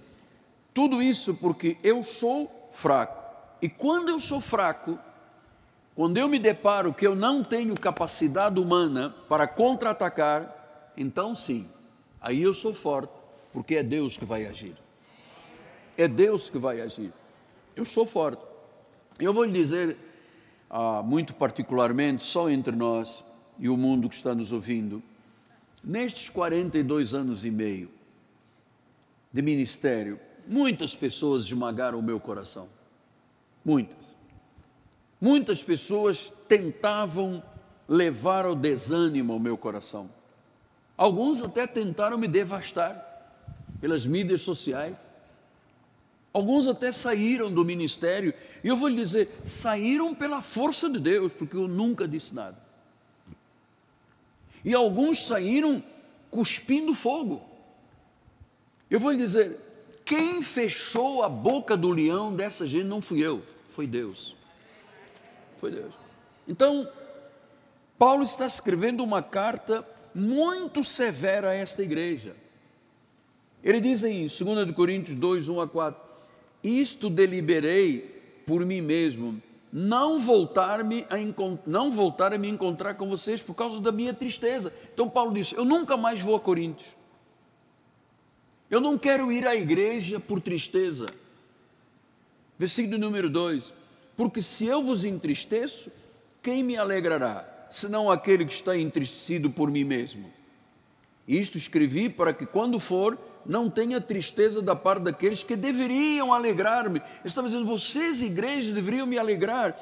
Tudo 0.75 1.03
isso 1.03 1.35
porque 1.35 1.77
eu 1.83 2.03
sou 2.03 2.51
fraco. 2.73 3.18
E 3.61 3.69
quando 3.69 4.09
eu 4.09 4.21
sou 4.21 4.41
fraco, 4.41 4.99
quando 5.95 6.17
eu 6.17 6.29
me 6.29 6.39
deparo 6.39 6.95
que 6.95 7.07
eu 7.07 7.17
não 7.17 7.43
tenho 7.43 7.75
capacidade 7.75 8.59
humana 8.61 9.15
para 9.29 9.49
contra-atacar, 9.49 10.93
então 10.97 11.35
sim, 11.35 11.69
aí 12.21 12.41
eu 12.41 12.55
sou 12.55 12.73
forte, 12.73 13.13
porque 13.53 13.75
é 13.75 13.83
Deus 13.83 14.17
que 14.17 14.25
vai 14.25 14.47
agir. 14.47 14.77
É 15.97 16.07
Deus 16.07 16.49
que 16.49 16.59
vai 16.59 16.81
agir. 16.81 17.13
Eu 17.75 17.85
sou 17.85 18.07
forte. 18.07 18.41
Eu 19.19 19.35
vou 19.35 19.43
lhe 19.43 19.53
dizer, 19.53 19.97
ah, 20.71 21.03
muito 21.03 21.35
particularmente, 21.35 22.23
só 22.23 22.49
entre 22.49 22.77
nós 22.77 23.25
e 23.59 23.69
o 23.69 23.77
mundo 23.77 24.09
que 24.09 24.15
está 24.15 24.33
nos 24.37 24.53
ouvindo, 24.53 25.03
nestes 25.83 26.29
42 26.29 27.13
anos 27.15 27.45
e 27.45 27.51
meio 27.51 27.91
de 29.33 29.43
ministério, 29.43 30.21
muitas 30.47 30.95
pessoas 30.95 31.45
esmagaram 31.45 31.99
o 31.99 32.03
meu 32.03 32.21
coração. 32.21 32.78
Muitas. 33.65 34.17
Muitas 35.21 35.63
pessoas 35.63 36.33
tentavam 36.49 37.43
levar 37.89 38.45
ao 38.45 38.55
desânimo 38.55 39.35
o 39.35 39.41
meu 39.41 39.57
coração. 39.57 40.09
Alguns 40.97 41.43
até 41.43 41.67
tentaram 41.67 42.19
me 42.19 42.29
devastar 42.29 43.05
pelas 43.81 44.05
mídias 44.07 44.43
sociais. 44.43 45.05
Alguns 46.33 46.67
até 46.69 46.93
saíram 46.93 47.53
do 47.53 47.65
ministério. 47.65 48.35
E 48.63 48.69
eu 48.69 48.77
vou 48.77 48.89
lhe 48.89 48.97
dizer, 48.97 49.29
saíram 49.45 50.15
pela 50.15 50.43
força 50.43 50.89
de 50.91 50.99
Deus, 50.99 51.33
porque 51.33 51.57
eu 51.57 51.67
nunca 51.67 52.07
disse 52.07 52.35
nada. 52.35 52.57
E 54.65 54.75
alguns 54.75 55.27
saíram 55.27 55.83
cuspindo 56.31 56.95
fogo. 56.95 57.43
Eu 58.91 59.01
vou 59.01 59.11
lhe 59.11 59.19
dizer, 59.19 59.57
quem 60.09 60.41
fechou 60.41 61.23
a 61.23 61.29
boca 61.29 61.77
do 61.77 61.91
leão 61.91 62.35
dessa 62.35 62.67
gente 62.67 62.87
não 62.87 63.03
fui 63.03 63.21
eu, 63.21 63.43
foi 63.69 63.87
Deus. 63.87 64.35
Foi 65.59 65.71
Deus. 65.71 65.93
Então, 66.49 66.89
Paulo 67.99 68.23
está 68.23 68.47
escrevendo 68.47 69.05
uma 69.05 69.23
carta 69.23 69.87
muito 70.15 70.83
severa 70.83 71.51
a 71.51 71.55
esta 71.55 71.83
igreja. 71.83 72.35
Ele 73.63 73.83
diz 73.83 74.03
em 74.03 74.27
2 74.27 74.71
Coríntios 74.75 75.15
2, 75.15 75.51
1 75.51 75.61
a 75.61 75.69
4: 75.69 76.01
Isto 76.65 77.11
deliberei 77.11 78.43
por 78.47 78.65
mim 78.65 78.81
mesmo, 78.81 79.43
não 79.71 80.19
voltar-me 80.19 81.07
a 81.11 81.17
não 81.67 81.91
voltar 81.91 82.33
a 82.33 82.39
me 82.39 82.49
encontrar 82.49 82.95
com 82.95 83.11
vocês 83.11 83.43
por 83.43 83.53
causa 83.53 83.79
da 83.79 83.93
minha 83.93 84.15
tristeza. 84.15 84.73
Então 84.95 85.07
Paulo 85.07 85.35
disse: 85.35 85.55
Eu 85.55 85.67
nunca 85.67 85.99
mais 85.99 86.23
vou 86.23 86.35
a 86.35 86.41
Coríntios. 86.41 86.97
Eu 88.71 88.81
não 88.81 88.99
quero 88.99 89.33
ir 89.33 89.47
à 89.47 89.55
igreja 89.55 90.21
por 90.21 90.41
tristeza. 90.41 91.07
Versículo 92.59 92.99
número 92.99 93.31
2: 93.31 93.73
porque 94.19 94.43
se 94.43 94.67
eu 94.67 94.83
vos 94.83 95.05
entristeço, 95.05 95.93
quem 96.43 96.61
me 96.65 96.77
alegrará, 96.77 97.67
senão 97.71 98.11
aquele 98.11 98.45
que 98.45 98.53
está 98.53 98.77
entristecido 98.77 99.49
por 99.49 99.71
mim 99.71 99.85
mesmo? 99.85 100.29
Isto 101.27 101.57
escrevi 101.57 102.09
para 102.09 102.33
que, 102.33 102.45
quando 102.45 102.81
for, 102.81 103.17
não 103.47 103.71
tenha 103.71 104.01
tristeza 104.01 104.61
da 104.61 104.75
parte 104.75 105.05
daqueles 105.05 105.45
que 105.45 105.55
deveriam 105.55 106.33
alegrar-me. 106.33 107.01
Estava 107.25 107.47
dizendo: 107.47 107.65
vocês, 107.65 108.21
igreja, 108.21 108.73
deveriam 108.73 109.07
me 109.07 109.17
alegrar, 109.17 109.79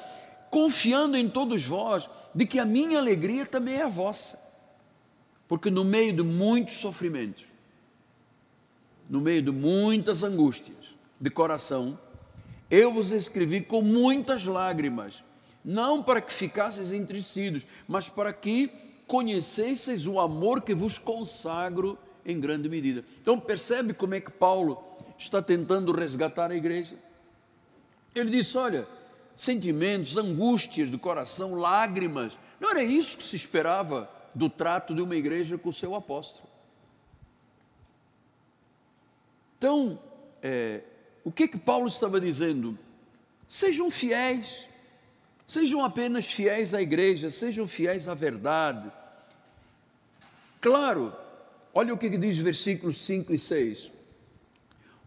confiando 0.51 1.17
em 1.17 1.27
todos 1.27 1.65
vós, 1.65 2.07
de 2.35 2.45
que 2.45 2.59
a 2.59 2.65
minha 2.65 2.99
alegria 2.99 3.43
também 3.43 3.77
é 3.77 3.83
a 3.83 3.89
vossa. 3.89 4.39
Porque 5.47 5.71
no 5.71 5.83
meio 5.83 6.13
de 6.13 6.21
muitos 6.21 6.75
sofrimentos, 6.75 7.43
no 9.09 9.21
meio 9.21 9.41
de 9.41 9.51
muitas 9.51 10.23
angústias 10.23 10.95
de 11.19 11.29
coração, 11.29 11.97
eu 12.69 12.91
vos 12.91 13.11
escrevi 13.11 13.61
com 13.61 13.81
muitas 13.81 14.43
lágrimas, 14.43 15.23
não 15.63 16.03
para 16.03 16.21
que 16.21 16.33
ficasseis 16.33 16.91
entristecidos, 16.91 17.65
mas 17.87 18.09
para 18.09 18.33
que 18.33 18.69
conhecesseis 19.05 20.05
o 20.05 20.19
amor 20.19 20.61
que 20.61 20.73
vos 20.73 20.97
consagro 20.97 21.97
em 22.25 22.39
grande 22.39 22.67
medida. 22.67 23.05
Então 23.21 23.39
percebe 23.39 23.93
como 23.93 24.15
é 24.15 24.19
que 24.19 24.31
Paulo 24.31 24.83
está 25.17 25.41
tentando 25.41 25.93
resgatar 25.93 26.51
a 26.51 26.55
igreja? 26.55 26.95
Ele 28.13 28.29
disse: 28.29 28.57
olha, 28.57 28.85
sentimentos, 29.35 30.17
angústias 30.17 30.89
do 30.89 30.99
coração, 30.99 31.55
lágrimas, 31.55 32.37
não 32.59 32.71
era 32.71 32.83
isso 32.83 33.17
que 33.17 33.23
se 33.23 33.35
esperava 33.35 34.09
do 34.35 34.49
trato 34.49 34.93
de 34.93 35.01
uma 35.01 35.15
igreja 35.15 35.57
com 35.57 35.69
o 35.69 35.73
seu 35.73 35.95
apóstolo. 35.95 36.46
Então, 39.57 39.99
é, 40.41 40.81
o 41.23 41.31
que 41.31 41.47
que 41.47 41.57
Paulo 41.57 41.87
estava 41.87 42.21
dizendo? 42.21 42.77
Sejam 43.47 43.89
fiéis, 43.89 44.67
sejam 45.47 45.83
apenas 45.83 46.25
fiéis 46.25 46.73
à 46.73 46.81
igreja, 46.81 47.29
sejam 47.29 47.67
fiéis 47.67 48.07
à 48.07 48.13
verdade. 48.13 48.91
Claro, 50.61 51.13
olha 51.73 51.93
o 51.93 51.97
que 51.97 52.17
diz 52.17 52.37
versículos 52.37 52.97
5 52.99 53.33
e 53.33 53.37
6. 53.37 53.91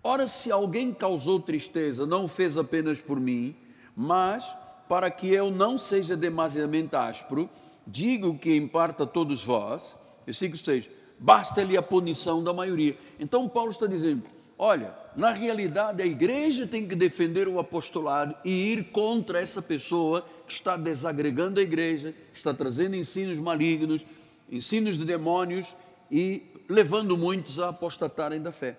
Ora, 0.02 0.26
se 0.26 0.50
alguém 0.50 0.92
causou 0.92 1.38
tristeza, 1.40 2.06
não 2.06 2.26
fez 2.26 2.56
apenas 2.56 3.00
por 3.00 3.20
mim, 3.20 3.54
mas 3.94 4.56
para 4.88 5.10
que 5.10 5.28
eu 5.28 5.50
não 5.50 5.76
seja 5.76 6.16
demasiadamente 6.16 6.96
áspero, 6.96 7.48
digo 7.86 8.38
que 8.38 8.56
imparta 8.56 9.04
a 9.04 9.06
todos 9.06 9.44
vós, 9.44 9.94
versículo 10.24 10.58
6, 10.58 10.86
basta-lhe 11.18 11.76
a 11.76 11.82
punição 11.82 12.42
da 12.42 12.52
maioria. 12.52 12.96
Então 13.18 13.48
Paulo 13.48 13.70
está 13.70 13.86
dizendo, 13.86 14.24
olha, 14.62 14.94
na 15.16 15.31
realidade, 15.31 16.03
a 16.03 16.07
igreja 16.07 16.66
tem 16.66 16.87
que 16.87 16.94
defender 16.94 17.49
o 17.49 17.59
apostolado 17.59 18.35
e 18.44 18.75
ir 18.75 18.92
contra 18.92 19.40
essa 19.40 19.62
pessoa 19.62 20.23
que 20.46 20.53
está 20.53 20.77
desagregando 20.77 21.59
a 21.59 21.62
igreja, 21.62 22.14
está 22.35 22.53
trazendo 22.53 22.94
ensinos 22.94 23.38
malignos, 23.38 24.05
ensinos 24.53 24.99
de 24.99 25.07
demônios 25.07 25.75
e 26.11 26.42
levando 26.68 27.16
muitos 27.16 27.59
a 27.59 27.70
apostatarem 27.70 28.42
da 28.42 28.53
fé. 28.53 28.77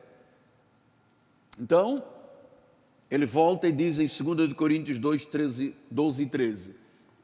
Então, 1.59 2.03
ele 3.09 3.25
volta 3.25 3.67
e 3.67 3.71
diz 3.71 3.97
em 3.97 4.05
2 4.05 4.53
Coríntios 4.53 4.99
2, 4.99 5.25
13, 5.25 5.75
12 5.89 6.23
e 6.23 6.25
13: 6.27 6.75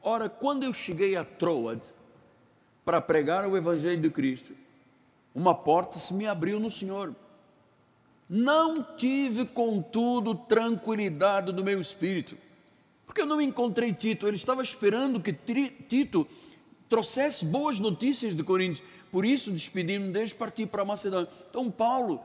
Ora, 0.02 0.28
quando 0.28 0.64
eu 0.64 0.72
cheguei 0.72 1.14
a 1.14 1.24
Troad 1.24 1.80
para 2.84 3.00
pregar 3.00 3.48
o 3.48 3.56
Evangelho 3.56 4.02
de 4.02 4.10
Cristo, 4.10 4.52
uma 5.32 5.54
porta 5.54 5.96
se 5.96 6.12
me 6.12 6.26
abriu 6.26 6.58
no 6.58 6.72
Senhor 6.72 7.14
não 8.28 8.82
tive, 8.82 9.46
contudo, 9.46 10.34
tranquilidade 10.34 11.50
do 11.50 11.64
meu 11.64 11.80
espírito, 11.80 12.36
porque 13.06 13.22
eu 13.22 13.26
não 13.26 13.40
encontrei 13.40 13.92
Tito. 13.92 14.26
Ele 14.26 14.36
estava 14.36 14.62
esperando 14.62 15.20
que 15.20 15.32
Tito 15.32 16.26
trouxesse 16.88 17.46
boas 17.46 17.78
notícias 17.78 18.36
de 18.36 18.42
Coríntios. 18.44 18.86
Por 19.10 19.24
isso, 19.24 19.50
despedimos 19.50 20.10
deles 20.10 20.32
e 20.32 20.34
parti 20.34 20.66
para 20.66 20.84
Macedônia. 20.84 21.28
Então, 21.48 21.70
Paulo 21.70 22.20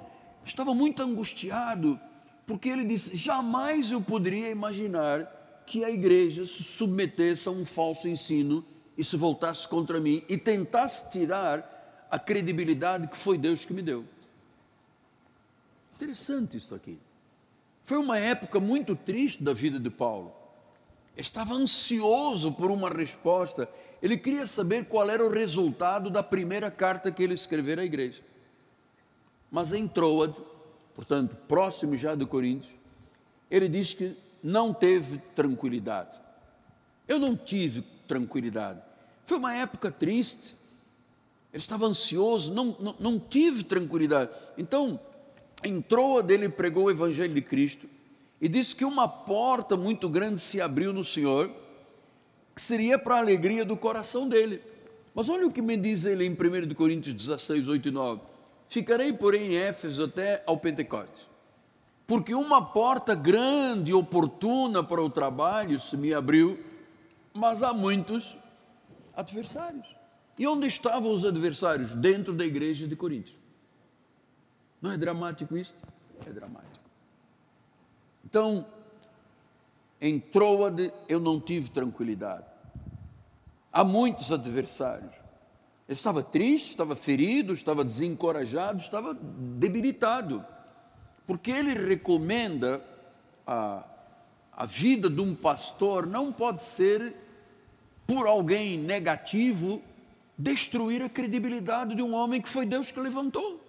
estava 0.45 0.75
muito 0.75 1.01
angustiado, 1.01 1.97
porque 2.45 2.67
ele 2.67 2.83
disse: 2.83 3.15
jamais 3.15 3.91
eu 3.91 4.01
poderia 4.01 4.49
imaginar 4.49 5.63
que 5.65 5.85
a 5.85 5.89
igreja 5.89 6.45
se 6.45 6.61
submetesse 6.63 7.47
a 7.47 7.51
um 7.51 7.65
falso 7.65 8.09
ensino 8.09 8.65
e 8.97 9.03
se 9.03 9.15
voltasse 9.15 9.65
contra 9.67 10.01
mim 10.01 10.21
e 10.27 10.37
tentasse 10.37 11.09
tirar 11.09 12.07
a 12.11 12.19
credibilidade 12.19 13.07
que 13.07 13.17
foi 13.17 13.37
Deus 13.37 13.63
que 13.63 13.73
me 13.73 13.81
deu. 13.81 14.05
Interessante 15.95 16.57
isso 16.57 16.73
aqui. 16.73 16.99
Foi 17.81 17.97
uma 17.97 18.17
época 18.17 18.59
muito 18.59 18.95
triste 18.95 19.43
da 19.43 19.53
vida 19.53 19.79
de 19.79 19.89
Paulo. 19.89 20.33
Estava 21.15 21.53
ansioso 21.53 22.51
por 22.51 22.71
uma 22.71 22.89
resposta. 22.89 23.69
Ele 24.01 24.17
queria 24.17 24.47
saber 24.47 24.85
qual 24.85 25.09
era 25.09 25.23
o 25.23 25.29
resultado 25.29 26.09
da 26.09 26.23
primeira 26.23 26.71
carta 26.71 27.11
que 27.11 27.21
ele 27.21 27.33
escreveu 27.33 27.79
à 27.79 27.83
igreja. 27.83 28.21
Mas 29.51 29.73
em 29.73 29.87
Troad, 29.87 30.35
portanto, 30.95 31.35
próximo 31.47 31.95
já 31.95 32.15
de 32.15 32.25
Coríntios, 32.25 32.73
ele 33.51 33.67
diz 33.69 33.93
que 33.93 34.15
não 34.43 34.73
teve 34.73 35.19
tranquilidade. 35.35 36.19
Eu 37.07 37.19
não 37.19 37.35
tive 37.35 37.83
tranquilidade. 38.07 38.81
Foi 39.25 39.37
uma 39.37 39.53
época 39.53 39.91
triste. 39.91 40.55
Ele 41.51 41.61
estava 41.61 41.85
ansioso, 41.85 42.53
não, 42.53 42.75
não, 42.79 42.95
não 42.99 43.19
tive 43.19 43.63
tranquilidade. 43.63 44.31
Então, 44.57 44.99
entrou 45.63 46.21
dele 46.21 46.45
e 46.45 46.49
pregou 46.49 46.85
o 46.85 46.91
Evangelho 46.91 47.33
de 47.33 47.41
Cristo 47.41 47.87
e 48.41 48.49
disse 48.49 48.75
que 48.75 48.83
uma 48.83 49.07
porta 49.07 49.77
muito 49.77 50.09
grande 50.09 50.41
se 50.41 50.59
abriu 50.59 50.91
no 50.91 51.03
Senhor, 51.03 51.49
que 52.55 52.61
seria 52.61 52.99
para 52.99 53.15
a 53.15 53.19
alegria 53.19 53.63
do 53.63 53.77
coração 53.77 54.27
dele. 54.27 54.61
Mas 55.15 55.29
olha 55.29 55.47
o 55.47 55.51
que 55.51 55.61
me 55.61 55.77
diz 55.77 56.05
ele 56.05 56.25
em 56.25 56.31
1 56.31 56.73
Coríntios 56.73 57.15
16, 57.15 57.67
8 57.67 57.87
e 57.87 57.91
9. 57.91 58.21
Ficarei, 58.67 59.13
porém, 59.13 59.53
em 59.53 59.55
Éfeso 59.55 60.03
até 60.03 60.43
ao 60.45 60.57
Pentecostes, 60.57 61.27
porque 62.07 62.33
uma 62.33 62.65
porta 62.65 63.13
grande 63.15 63.91
e 63.91 63.93
oportuna 63.93 64.83
para 64.83 65.01
o 65.01 65.09
trabalho 65.09 65.79
se 65.79 65.95
me 65.95 66.13
abriu, 66.13 66.59
mas 67.33 67.63
há 67.63 67.71
muitos 67.71 68.37
adversários. 69.15 69.87
E 70.37 70.47
onde 70.47 70.67
estavam 70.67 71.11
os 71.11 71.25
adversários? 71.25 71.91
Dentro 71.91 72.33
da 72.33 72.43
igreja 72.43 72.87
de 72.87 72.95
Coríntios. 72.95 73.42
Não 74.83 74.91
é 74.91 74.97
dramático 74.97 75.55
isso? 75.55 75.77
É 76.27 76.29
dramático. 76.29 76.83
Então, 78.25 78.65
em 80.01 80.19
Troade 80.19 80.91
eu 81.07 81.21
não 81.21 81.39
tive 81.39 81.69
tranquilidade. 81.69 82.43
Há 83.71 83.85
muitos 83.85 84.29
adversários. 84.33 85.13
Ele 85.87 85.93
estava 85.93 86.21
triste, 86.21 86.71
estava 86.71 86.97
ferido, 86.97 87.53
estava 87.53 87.85
desencorajado, 87.85 88.79
estava 88.79 89.13
debilitado. 89.13 90.43
Porque 91.25 91.49
ele 91.49 91.75
recomenda 91.75 92.81
a, 93.47 93.85
a 94.51 94.65
vida 94.65 95.09
de 95.09 95.21
um 95.21 95.33
pastor 95.33 96.05
não 96.05 96.29
pode 96.29 96.61
ser 96.61 97.15
por 98.05 98.27
alguém 98.27 98.77
negativo 98.77 99.81
destruir 100.37 101.01
a 101.01 101.07
credibilidade 101.07 101.95
de 101.95 102.01
um 102.01 102.13
homem 102.13 102.41
que 102.41 102.49
foi 102.49 102.65
Deus 102.65 102.91
que 102.91 102.99
levantou. 102.99 103.62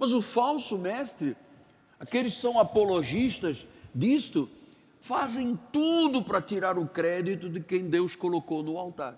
Mas 0.00 0.12
o 0.12 0.20
falso 0.20 0.76
mestre 0.78 1.36
aqueles 2.00 2.34
que 2.34 2.40
são 2.40 2.58
apologistas 2.58 3.66
disto, 3.94 4.48
fazem 5.00 5.58
tudo 5.70 6.22
para 6.22 6.40
tirar 6.40 6.78
o 6.78 6.88
crédito 6.88 7.50
de 7.50 7.60
quem 7.60 7.90
Deus 7.90 8.16
colocou 8.16 8.62
no 8.62 8.78
altar. 8.78 9.14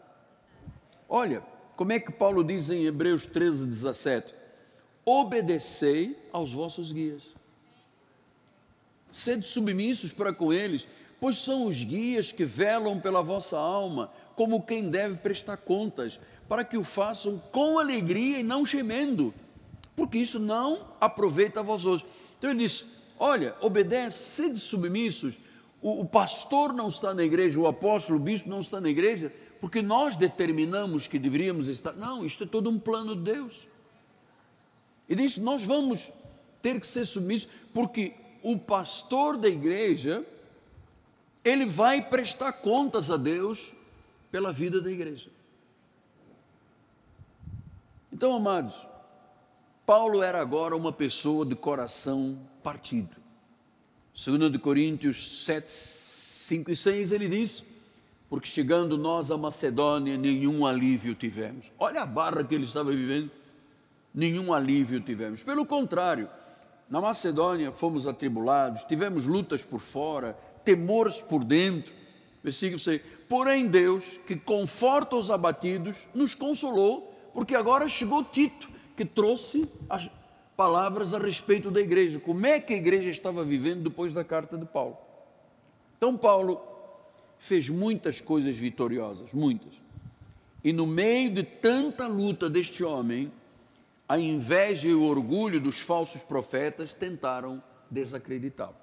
Olha, 1.08 1.42
como 1.76 1.92
é 1.92 2.00
que 2.00 2.10
Paulo 2.10 2.42
diz 2.42 2.70
em 2.70 2.84
Hebreus 2.84 3.24
13, 3.24 3.66
17? 3.66 4.34
Obedecei 5.04 6.16
aos 6.32 6.52
vossos 6.52 6.90
guias. 6.90 7.28
Sede 9.12 9.46
submissos 9.46 10.10
para 10.10 10.32
com 10.32 10.52
eles, 10.52 10.88
pois 11.20 11.38
são 11.38 11.66
os 11.66 11.82
guias 11.84 12.32
que 12.32 12.44
velam 12.44 12.98
pela 12.98 13.22
vossa 13.22 13.58
alma, 13.58 14.10
como 14.34 14.62
quem 14.62 14.90
deve 14.90 15.18
prestar 15.18 15.58
contas, 15.58 16.18
para 16.48 16.64
que 16.64 16.76
o 16.76 16.84
façam 16.84 17.38
com 17.52 17.78
alegria 17.78 18.40
e 18.40 18.42
não 18.42 18.64
gemendo, 18.64 19.32
porque 19.96 20.18
isso 20.18 20.38
não 20.38 20.94
aproveita 21.00 21.60
a 21.60 21.62
vós 21.62 21.84
outros. 21.84 22.08
Então 22.38 22.50
ele 22.50 22.60
diz: 22.60 23.02
olha, 23.18 23.54
obedece, 23.60 24.42
sede 24.42 24.58
submissos. 24.58 25.38
O, 25.80 26.02
o 26.02 26.04
pastor 26.04 26.72
não 26.72 26.88
está 26.88 27.12
na 27.12 27.24
igreja, 27.24 27.58
o 27.58 27.66
apóstolo, 27.66 28.18
o 28.18 28.22
bispo 28.22 28.48
não 28.48 28.60
está 28.60 28.80
na 28.80 28.88
igreja, 28.88 29.32
porque 29.60 29.82
nós 29.82 30.16
determinamos 30.16 31.06
que 31.06 31.18
deveríamos 31.18 31.68
estar. 31.68 31.92
Não, 31.92 32.24
isto 32.24 32.44
é 32.44 32.46
todo 32.46 32.70
um 32.70 32.78
plano 32.78 33.16
de 33.16 33.32
Deus. 33.32 33.66
E 35.08 35.14
diz: 35.14 35.38
nós 35.38 35.62
vamos 35.62 36.10
ter 36.60 36.80
que 36.80 36.86
ser 36.86 37.04
submissos, 37.04 37.50
porque 37.74 38.14
o 38.42 38.58
pastor 38.58 39.36
da 39.36 39.48
igreja, 39.48 40.24
ele 41.44 41.66
vai 41.66 42.08
prestar 42.08 42.52
contas 42.52 43.10
a 43.10 43.16
Deus 43.16 43.72
pela 44.30 44.52
vida 44.52 44.80
da 44.80 44.90
igreja. 44.90 45.30
Então, 48.12 48.34
amados, 48.34 48.86
Paulo 49.84 50.22
era 50.22 50.40
agora 50.40 50.76
uma 50.76 50.92
pessoa 50.92 51.44
de 51.44 51.56
coração 51.56 52.38
partido. 52.62 53.16
Segundo 54.14 54.48
de 54.48 54.58
Coríntios 54.58 55.44
7, 55.44 55.68
5 55.68 56.70
e 56.70 56.76
6, 56.76 57.10
ele 57.10 57.28
diz, 57.28 57.64
porque 58.30 58.48
chegando 58.48 58.96
nós 58.96 59.32
a 59.32 59.36
Macedônia, 59.36 60.16
nenhum 60.16 60.64
alívio 60.64 61.16
tivemos. 61.16 61.72
Olha 61.80 62.02
a 62.02 62.06
barra 62.06 62.44
que 62.44 62.54
ele 62.54 62.62
estava 62.64 62.92
vivendo, 62.92 63.28
nenhum 64.14 64.52
alívio 64.52 65.00
tivemos. 65.00 65.42
Pelo 65.42 65.66
contrário, 65.66 66.28
na 66.88 67.00
Macedônia 67.00 67.72
fomos 67.72 68.06
atribulados, 68.06 68.84
tivemos 68.84 69.26
lutas 69.26 69.64
por 69.64 69.80
fora, 69.80 70.38
temores 70.64 71.20
por 71.20 71.42
dentro. 71.42 71.92
Versículo 72.40 72.78
6. 72.78 73.02
Porém, 73.28 73.66
Deus, 73.66 74.04
que 74.28 74.36
conforta 74.36 75.16
os 75.16 75.28
abatidos, 75.28 76.06
nos 76.14 76.36
consolou, 76.36 77.00
porque 77.34 77.56
agora 77.56 77.88
chegou 77.88 78.22
Tito 78.22 78.70
que 78.96 79.04
trouxe 79.04 79.68
as 79.88 80.10
palavras 80.56 81.14
a 81.14 81.18
respeito 81.18 81.70
da 81.70 81.80
igreja. 81.80 82.20
Como 82.20 82.46
é 82.46 82.60
que 82.60 82.74
a 82.74 82.76
igreja 82.76 83.08
estava 83.08 83.44
vivendo 83.44 83.82
depois 83.82 84.12
da 84.12 84.24
carta 84.24 84.56
de 84.56 84.64
Paulo? 84.64 84.96
Então, 85.96 86.16
Paulo 86.16 86.60
fez 87.38 87.68
muitas 87.68 88.20
coisas 88.20 88.56
vitoriosas, 88.56 89.32
muitas. 89.32 89.72
E 90.62 90.72
no 90.72 90.86
meio 90.86 91.34
de 91.34 91.42
tanta 91.42 92.06
luta 92.06 92.48
deste 92.48 92.84
homem, 92.84 93.32
a 94.08 94.18
inveja 94.18 94.88
e 94.88 94.94
o 94.94 95.04
orgulho 95.04 95.60
dos 95.60 95.80
falsos 95.80 96.22
profetas 96.22 96.94
tentaram 96.94 97.62
desacreditá-lo. 97.90 98.76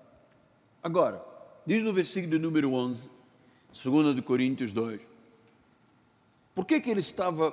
Agora, 0.82 1.24
diz 1.66 1.84
no 1.84 1.94
versículo 1.94 2.40
número 2.40 2.74
11, 2.74 3.10
2 3.72 4.16
de 4.16 4.22
Coríntios 4.22 4.74
2, 4.74 5.02
por 6.56 6.66
que, 6.66 6.82
que 6.82 6.90
ele 6.90 7.00
estava 7.00 7.52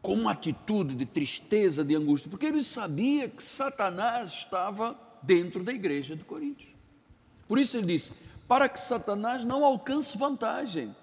com 0.00 0.14
uma 0.14 0.32
atitude 0.32 0.94
de 0.94 1.04
tristeza, 1.04 1.84
de 1.84 1.94
angústia, 1.94 2.30
porque 2.30 2.46
ele 2.46 2.62
sabia 2.62 3.28
que 3.28 3.42
Satanás 3.42 4.30
estava 4.30 4.98
dentro 5.22 5.62
da 5.62 5.72
igreja 5.72 6.14
de 6.14 6.24
Coríntios. 6.24 6.70
Por 7.46 7.58
isso 7.58 7.76
ele 7.76 7.86
disse: 7.86 8.12
para 8.46 8.68
que 8.68 8.80
Satanás 8.80 9.44
não 9.44 9.64
alcance 9.64 10.16
vantagem 10.16 10.94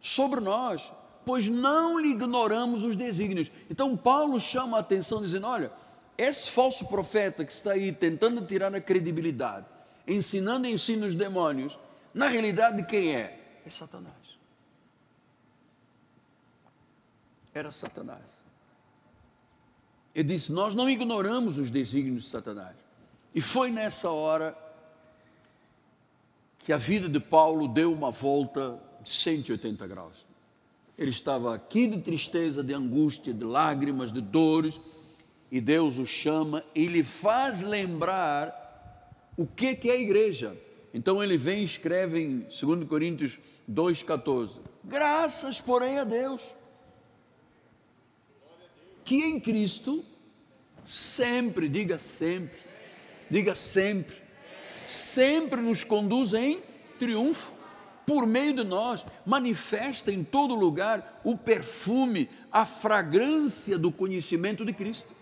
sobre 0.00 0.40
nós, 0.40 0.92
pois 1.24 1.48
não 1.48 1.98
lhe 1.98 2.10
ignoramos 2.10 2.84
os 2.84 2.96
desígnios. 2.96 3.50
Então 3.70 3.96
Paulo 3.96 4.40
chama 4.40 4.76
a 4.76 4.80
atenção 4.80 5.20
dizendo: 5.20 5.46
olha, 5.46 5.70
esse 6.16 6.50
falso 6.50 6.86
profeta 6.86 7.44
que 7.44 7.52
está 7.52 7.72
aí 7.72 7.92
tentando 7.92 8.44
tirar 8.44 8.74
a 8.74 8.80
credibilidade, 8.80 9.66
ensinando 10.06 10.66
ensinos 10.66 11.14
demônios, 11.14 11.78
na 12.12 12.26
realidade 12.28 12.84
quem 12.86 13.14
é? 13.14 13.60
É 13.64 13.70
Satanás. 13.70 14.17
Era 17.54 17.70
Satanás. 17.70 18.44
Ele 20.14 20.28
disse: 20.28 20.52
Nós 20.52 20.74
não 20.74 20.88
ignoramos 20.88 21.58
os 21.58 21.70
desígnios 21.70 22.24
de 22.24 22.28
Satanás. 22.28 22.76
E 23.34 23.40
foi 23.40 23.70
nessa 23.70 24.10
hora 24.10 24.56
que 26.58 26.72
a 26.72 26.76
vida 26.76 27.08
de 27.08 27.20
Paulo 27.20 27.68
deu 27.68 27.92
uma 27.92 28.10
volta 28.10 28.78
de 29.02 29.10
180 29.10 29.86
graus. 29.86 30.26
Ele 30.98 31.10
estava 31.10 31.54
aqui 31.54 31.86
de 31.86 31.98
tristeza, 31.98 32.64
de 32.64 32.74
angústia, 32.74 33.32
de 33.32 33.44
lágrimas, 33.44 34.12
de 34.12 34.20
dores, 34.20 34.80
e 35.50 35.60
Deus 35.60 35.98
o 35.98 36.04
chama 36.04 36.64
e 36.74 36.86
lhe 36.86 37.04
faz 37.04 37.62
lembrar 37.62 38.52
o 39.36 39.46
que, 39.46 39.76
que 39.76 39.88
é 39.88 39.92
a 39.92 40.00
igreja. 40.00 40.56
Então 40.92 41.22
ele 41.22 41.38
vem 41.38 41.60
e 41.60 41.64
escreve 41.64 42.20
em 42.20 42.38
2 42.40 42.88
Coríntios 42.88 43.38
2,14: 43.70 44.56
Graças, 44.82 45.60
porém, 45.60 45.98
a 45.98 46.04
Deus 46.04 46.42
que 49.08 49.24
em 49.24 49.40
Cristo 49.40 50.04
sempre, 50.84 51.66
diga 51.66 51.98
sempre, 51.98 52.58
diga 53.30 53.54
sempre, 53.54 54.14
sempre 54.82 55.62
nos 55.62 55.82
conduz 55.82 56.34
em 56.34 56.60
triunfo, 56.98 57.52
por 58.06 58.26
meio 58.26 58.52
de 58.52 58.64
nós, 58.64 59.06
manifesta 59.24 60.12
em 60.12 60.22
todo 60.22 60.54
lugar 60.54 61.22
o 61.24 61.38
perfume, 61.38 62.28
a 62.52 62.66
fragrância 62.66 63.78
do 63.78 63.90
conhecimento 63.90 64.62
de 64.62 64.74
Cristo. 64.74 65.14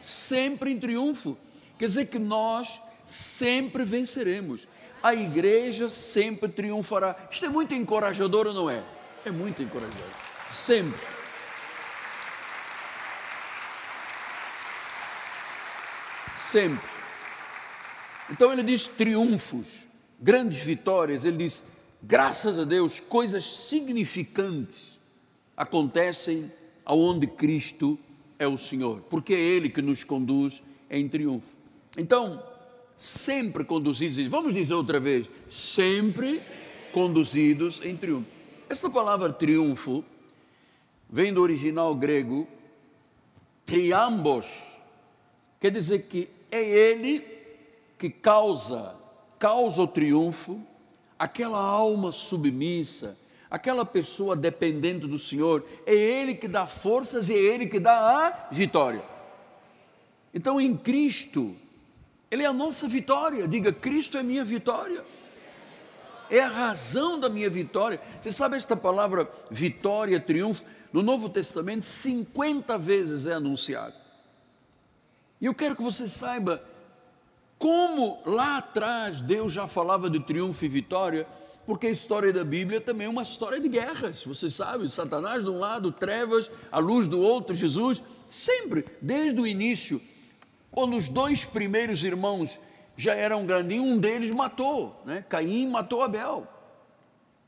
Sempre 0.00 0.72
em 0.72 0.78
triunfo. 0.80 1.38
Quer 1.78 1.86
dizer 1.86 2.06
que 2.06 2.18
nós 2.18 2.80
sempre 3.06 3.84
venceremos. 3.84 4.66
A 5.00 5.14
igreja 5.14 5.88
sempre 5.88 6.48
triunfará. 6.48 7.28
Isto 7.30 7.46
é 7.46 7.48
muito 7.48 7.74
encorajador 7.74 8.48
ou 8.48 8.54
não 8.54 8.68
é? 8.68 8.82
É 9.24 9.30
muito 9.30 9.62
encorajador. 9.62 10.10
Sempre. 10.48 11.17
Sempre. 16.38 16.88
Então 18.30 18.52
ele 18.52 18.62
diz 18.62 18.86
triunfos, 18.86 19.86
grandes 20.20 20.60
vitórias, 20.60 21.24
ele 21.24 21.38
diz, 21.38 21.64
graças 22.02 22.58
a 22.58 22.64
Deus, 22.64 23.00
coisas 23.00 23.44
significantes 23.44 24.98
acontecem 25.56 26.50
aonde 26.84 27.26
Cristo 27.26 27.98
é 28.38 28.46
o 28.46 28.56
Senhor, 28.56 29.00
porque 29.10 29.34
é 29.34 29.40
Ele 29.40 29.68
que 29.68 29.82
nos 29.82 30.04
conduz 30.04 30.62
em 30.88 31.08
triunfo. 31.08 31.56
Então, 31.96 32.42
sempre 32.96 33.64
conduzidos, 33.64 34.18
vamos 34.28 34.54
dizer 34.54 34.74
outra 34.74 35.00
vez, 35.00 35.28
sempre 35.50 36.40
conduzidos 36.92 37.80
em 37.82 37.96
triunfo. 37.96 38.28
Esta 38.68 38.88
palavra 38.88 39.32
triunfo 39.32 40.04
vem 41.10 41.32
do 41.32 41.42
original 41.42 41.94
grego 41.94 42.46
triambos, 43.66 44.77
quer 45.60 45.70
dizer 45.70 46.02
que 46.02 46.28
é 46.50 46.62
ele 46.62 47.24
que 47.98 48.10
causa, 48.10 48.94
causa 49.38 49.82
o 49.82 49.86
triunfo, 49.86 50.60
aquela 51.18 51.58
alma 51.58 52.12
submissa, 52.12 53.18
aquela 53.50 53.84
pessoa 53.84 54.36
dependente 54.36 55.06
do 55.06 55.18
Senhor, 55.18 55.64
é 55.86 55.94
ele 55.94 56.34
que 56.34 56.48
dá 56.48 56.66
forças 56.66 57.28
e 57.28 57.34
é 57.34 57.38
ele 57.38 57.66
que 57.66 57.80
dá 57.80 58.26
a 58.26 58.48
vitória. 58.52 59.02
Então 60.32 60.60
em 60.60 60.76
Cristo, 60.76 61.56
ele 62.30 62.42
é 62.42 62.46
a 62.46 62.52
nossa 62.52 62.86
vitória. 62.86 63.48
Diga, 63.48 63.72
Cristo 63.72 64.16
é 64.16 64.22
minha 64.22 64.44
vitória 64.44 65.04
é 66.30 66.40
a 66.40 66.48
razão 66.48 67.18
da 67.18 67.28
minha 67.28 67.48
vitória. 67.48 68.00
Você 68.20 68.30
sabe 68.30 68.56
esta 68.56 68.76
palavra 68.76 69.30
vitória, 69.50 70.20
triunfo? 70.20 70.64
No 70.92 71.02
Novo 71.02 71.28
Testamento, 71.28 71.84
50 71.84 72.78
vezes 72.78 73.26
é 73.26 73.34
anunciado. 73.34 73.94
E 75.40 75.46
eu 75.46 75.54
quero 75.54 75.76
que 75.76 75.82
você 75.82 76.08
saiba 76.08 76.62
como 77.58 78.20
lá 78.24 78.58
atrás 78.58 79.20
Deus 79.20 79.52
já 79.52 79.66
falava 79.66 80.08
de 80.08 80.20
triunfo 80.20 80.64
e 80.64 80.68
vitória, 80.68 81.26
porque 81.66 81.88
a 81.88 81.90
história 81.90 82.32
da 82.32 82.44
Bíblia 82.44 82.80
também 82.80 83.06
é 83.06 83.10
uma 83.10 83.22
história 83.22 83.60
de 83.60 83.68
guerras. 83.68 84.24
Você 84.24 84.48
sabe, 84.48 84.90
Satanás 84.90 85.44
de 85.44 85.50
um 85.50 85.58
lado, 85.58 85.92
trevas, 85.92 86.50
a 86.70 86.78
luz 86.78 87.06
do 87.06 87.20
outro, 87.20 87.54
Jesus, 87.54 88.02
sempre, 88.30 88.84
desde 89.02 89.40
o 89.40 89.46
início, 89.46 90.00
quando 90.70 90.96
os 90.96 91.08
dois 91.08 91.44
primeiros 91.44 92.02
irmãos 92.04 92.58
já 92.96 93.14
era 93.14 93.36
um 93.36 93.46
grandinho, 93.46 93.82
um 93.82 93.98
deles 93.98 94.30
matou, 94.30 95.00
né? 95.04 95.24
Caim 95.28 95.68
matou 95.68 96.02
Abel. 96.02 96.46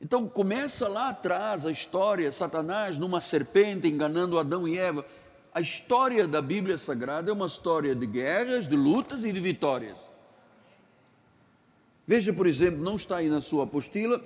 Então 0.00 0.26
começa 0.28 0.88
lá 0.88 1.10
atrás 1.10 1.66
a 1.66 1.70
história, 1.70 2.32
Satanás 2.32 2.98
numa 2.98 3.20
serpente 3.20 3.88
enganando 3.88 4.38
Adão 4.38 4.66
e 4.66 4.78
Eva. 4.78 5.04
A 5.52 5.60
história 5.60 6.28
da 6.28 6.40
Bíblia 6.40 6.78
Sagrada 6.78 7.30
é 7.30 7.34
uma 7.34 7.46
história 7.46 7.94
de 7.94 8.06
guerras, 8.06 8.68
de 8.68 8.76
lutas 8.76 9.24
e 9.24 9.32
de 9.32 9.40
vitórias. 9.40 10.08
Veja, 12.06 12.32
por 12.32 12.46
exemplo, 12.46 12.80
não 12.80 12.96
está 12.96 13.16
aí 13.16 13.28
na 13.28 13.40
sua 13.40 13.64
apostila, 13.64 14.22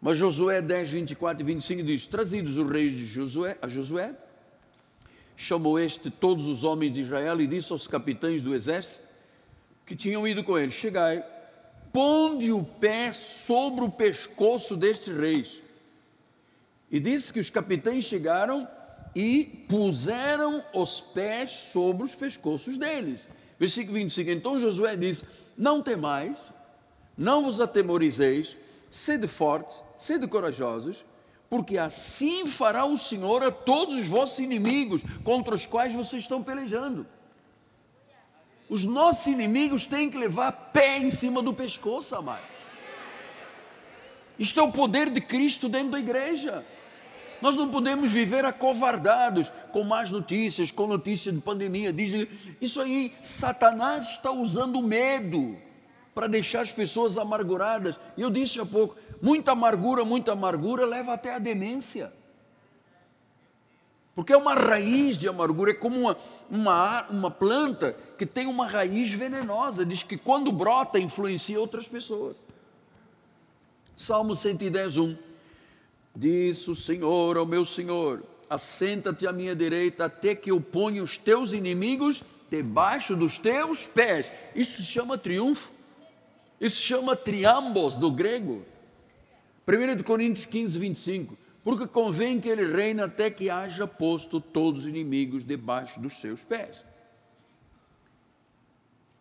mas 0.00 0.18
Josué 0.18 0.60
10, 0.60 0.90
24 0.90 1.42
e 1.42 1.44
25 1.44 1.82
diz: 1.82 2.06
Trazidos 2.06 2.58
os 2.58 2.70
reis 2.70 2.92
de 2.92 3.06
Josué, 3.06 3.56
a 3.62 3.68
Josué, 3.68 4.14
chamou 5.34 5.78
este 5.78 6.10
todos 6.10 6.46
os 6.46 6.64
homens 6.64 6.92
de 6.92 7.00
Israel 7.00 7.40
e 7.40 7.46
disse 7.46 7.72
aos 7.72 7.86
capitães 7.86 8.42
do 8.42 8.54
exército: 8.54 9.08
que 9.86 9.96
tinham 9.96 10.28
ido 10.28 10.44
com 10.44 10.58
ele: 10.58 10.70
Chegai, 10.70 11.24
ponde 11.92 12.52
o 12.52 12.62
pé 12.62 13.10
sobre 13.10 13.84
o 13.84 13.90
pescoço 13.90 14.76
destes 14.76 15.16
reis. 15.16 15.62
E 16.90 17.00
disse 17.00 17.32
que 17.32 17.40
os 17.40 17.48
capitães 17.48 18.04
chegaram 18.04 18.68
e 19.16 19.64
puseram 19.66 20.62
os 20.74 21.00
pés 21.00 21.50
sobre 21.50 22.04
os 22.04 22.14
pescoços 22.14 22.76
deles. 22.76 23.26
Versículo 23.58 23.94
25: 23.94 24.28
Então 24.28 24.60
Josué 24.60 24.94
disse: 24.94 25.24
Não 25.56 25.80
temais, 25.80 26.52
não 27.16 27.42
vos 27.42 27.58
atemorizeis, 27.58 28.58
sede 28.90 29.26
fortes, 29.26 29.74
sede 29.96 30.28
corajosos, 30.28 31.02
porque 31.48 31.78
assim 31.78 32.46
fará 32.46 32.84
o 32.84 32.98
Senhor 32.98 33.42
a 33.42 33.50
todos 33.50 33.96
os 33.96 34.06
vossos 34.06 34.38
inimigos 34.38 35.00
contra 35.24 35.54
os 35.54 35.64
quais 35.64 35.94
vocês 35.94 36.24
estão 36.24 36.42
pelejando. 36.42 37.06
Os 38.68 38.84
nossos 38.84 39.28
inimigos 39.28 39.86
têm 39.86 40.10
que 40.10 40.18
levar 40.18 40.52
pé 40.74 40.98
em 40.98 41.10
cima 41.10 41.40
do 41.40 41.54
pescoço, 41.54 42.14
amado. 42.14 42.44
Isto 44.38 44.60
é 44.60 44.62
o 44.62 44.72
poder 44.72 45.08
de 45.08 45.22
Cristo 45.22 45.70
dentro 45.70 45.92
da 45.92 45.98
igreja. 45.98 46.62
Nós 47.40 47.56
não 47.56 47.70
podemos 47.70 48.10
viver 48.10 48.44
acovardados 48.44 49.50
com 49.72 49.84
más 49.84 50.10
notícias, 50.10 50.70
com 50.70 50.86
notícias 50.86 51.34
de 51.34 51.40
pandemia. 51.40 51.92
Diz 51.92 52.28
isso 52.60 52.80
aí, 52.80 53.12
Satanás 53.22 54.10
está 54.10 54.30
usando 54.30 54.80
medo 54.82 55.56
para 56.14 56.26
deixar 56.26 56.62
as 56.62 56.72
pessoas 56.72 57.18
amarguradas. 57.18 57.98
E 58.16 58.22
eu 58.22 58.30
disse 58.30 58.58
há 58.58 58.66
pouco: 58.66 58.96
muita 59.20 59.52
amargura, 59.52 60.04
muita 60.04 60.32
amargura 60.32 60.86
leva 60.86 61.12
até 61.12 61.34
a 61.34 61.38
demência. 61.38 62.10
Porque 64.14 64.32
é 64.32 64.36
uma 64.36 64.54
raiz 64.54 65.18
de 65.18 65.28
amargura, 65.28 65.72
é 65.72 65.74
como 65.74 66.00
uma, 66.00 66.16
uma, 66.50 67.02
uma 67.10 67.30
planta 67.30 67.94
que 68.16 68.24
tem 68.24 68.46
uma 68.46 68.66
raiz 68.66 69.12
venenosa, 69.12 69.84
diz 69.84 70.02
que 70.02 70.16
quando 70.16 70.50
brota 70.50 70.98
influencia 70.98 71.60
outras 71.60 71.86
pessoas. 71.86 72.42
Salmo 73.94 74.34
110, 74.34 74.96
1. 74.96 75.16
Disse 76.16 76.70
o 76.70 76.74
Senhor 76.74 77.36
ao 77.36 77.46
meu 77.46 77.64
Senhor: 77.64 78.22
Assenta-te 78.50 79.26
à 79.26 79.32
minha 79.32 79.54
direita, 79.54 80.06
até 80.06 80.34
que 80.34 80.50
eu 80.50 80.60
ponha 80.60 81.02
os 81.02 81.18
teus 81.18 81.52
inimigos 81.52 82.22
debaixo 82.50 83.14
dos 83.14 83.38
teus 83.38 83.86
pés. 83.86 84.30
Isso 84.54 84.82
se 84.82 84.88
chama 84.88 85.18
triunfo. 85.18 85.70
Isso 86.60 86.76
se 86.76 86.82
chama 86.84 87.14
triambos 87.14 87.98
do 87.98 88.10
grego. 88.10 88.64
1 89.68 90.02
Coríntios 90.02 90.46
15, 90.46 90.78
25 90.78 91.46
porque 91.66 91.88
convém 91.88 92.40
que 92.40 92.48
ele 92.48 92.64
reine 92.64 93.00
até 93.00 93.28
que 93.28 93.50
haja 93.50 93.88
posto 93.88 94.40
todos 94.40 94.82
os 94.82 94.88
inimigos 94.88 95.44
debaixo 95.44 95.98
dos 95.98 96.20
seus 96.20 96.44
pés. 96.44 96.76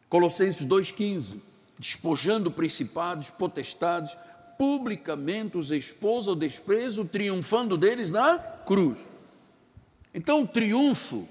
Colossenses 0.08 0.67
2,15, 0.67 1.38
despojando 1.79 2.51
principados, 2.51 3.31
potestades, 3.31 4.15
publicamente 4.58 5.58
os 5.58 5.72
expôs 5.72 6.28
ao 6.28 6.36
desprezo, 6.36 7.06
triunfando 7.06 7.78
deles 7.78 8.12
na 8.12 8.38
cruz. 8.38 9.06
Então, 10.13 10.46
triunfo 10.46 11.28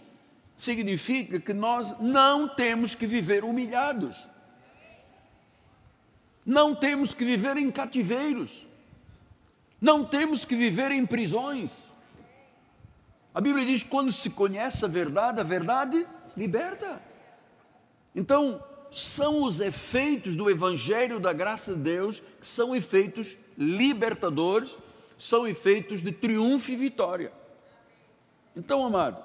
significa 0.57 1.41
que 1.41 1.53
nós 1.53 1.99
não 2.01 2.49
temos 2.49 2.95
que 2.95 3.07
viver 3.07 3.45
humilhados, 3.45 4.17
não 6.45 6.75
temos 6.75 7.15
que 7.15 7.25
viver 7.25 7.57
em 7.57 7.71
cativeiros, 7.71 8.67
não 9.81 10.05
temos 10.05 10.45
que 10.45 10.55
viver 10.55 10.91
em 10.91 11.07
prisões. 11.07 11.73
A 13.35 13.41
Bíblia 13.41 13.65
diz: 13.67 13.83
quando 13.83 14.13
se 14.13 14.31
conhece 14.31 14.85
a 14.85 14.89
verdade, 14.89 15.41
a 15.41 15.45
verdade 15.45 16.07
liberta. 16.37 17.01
Então, 18.15 18.63
são 18.95 19.43
os 19.43 19.61
efeitos 19.61 20.37
do 20.37 20.51
Evangelho 20.51 21.21
da 21.21 21.33
graça 21.33 21.75
de 21.75 21.81
Deus 21.81 22.23
que 22.41 22.47
são 22.47 22.75
efeitos 22.75 23.37
libertadores, 23.57 24.77
são 25.19 25.47
efeitos 25.47 26.03
de 26.03 26.13
triunfo 26.13 26.71
e 26.71 26.77
vitória. 26.77 27.33
Então, 28.57 28.85
amado, 28.85 29.23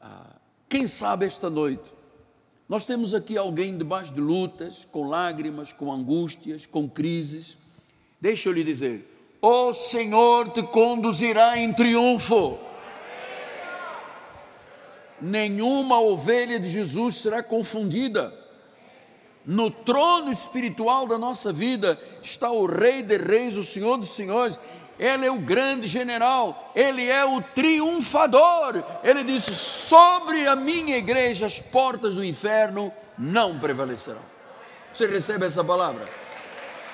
ah, 0.00 0.36
quem 0.68 0.86
sabe 0.86 1.26
esta 1.26 1.50
noite, 1.50 1.92
nós 2.68 2.84
temos 2.84 3.14
aqui 3.14 3.36
alguém 3.36 3.76
debaixo 3.76 4.12
de 4.12 4.20
lutas, 4.20 4.86
com 4.90 5.08
lágrimas, 5.08 5.72
com 5.72 5.92
angústias, 5.92 6.64
com 6.66 6.88
crises, 6.88 7.56
Deixa 8.24 8.48
eu 8.48 8.54
lhe 8.54 8.64
dizer: 8.64 9.06
o 9.42 9.74
Senhor 9.74 10.48
te 10.48 10.62
conduzirá 10.62 11.58
em 11.58 11.74
triunfo. 11.74 12.58
Nenhuma 15.20 16.00
ovelha 16.00 16.58
de 16.58 16.68
Jesus 16.68 17.16
será 17.16 17.42
confundida. 17.42 18.32
No 19.44 19.70
trono 19.70 20.32
espiritual 20.32 21.06
da 21.06 21.18
nossa 21.18 21.52
vida 21.52 21.98
está 22.22 22.50
o 22.50 22.66
Rei 22.66 23.02
de 23.02 23.18
Reis, 23.18 23.56
o 23.56 23.64
Senhor 23.64 23.96
dos 23.98 24.10
Senhores. 24.10 24.58
Ele 24.98 25.26
é 25.26 25.30
o 25.30 25.38
grande 25.38 25.88
general, 25.88 26.72
ele 26.74 27.06
é 27.08 27.24
o 27.24 27.42
triunfador. 27.42 28.82
Ele 29.02 29.24
disse: 29.24 29.54
Sobre 29.54 30.46
a 30.46 30.56
minha 30.56 30.96
igreja 30.96 31.46
as 31.46 31.60
portas 31.60 32.14
do 32.14 32.24
inferno 32.24 32.92
não 33.18 33.58
prevalecerão. 33.58 34.22
Você 34.94 35.06
recebe 35.06 35.44
essa 35.44 35.64
palavra? 35.64 36.06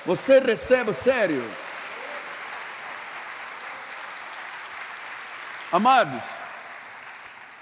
Você 0.05 0.39
recebe 0.39 0.93
sério. 0.93 1.43
Amados, 5.71 6.40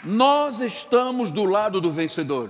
nós 0.03 0.59
estamos 0.59 1.31
do 1.31 1.45
lado 1.45 1.79
do 1.81 1.91
vencedor. 1.91 2.49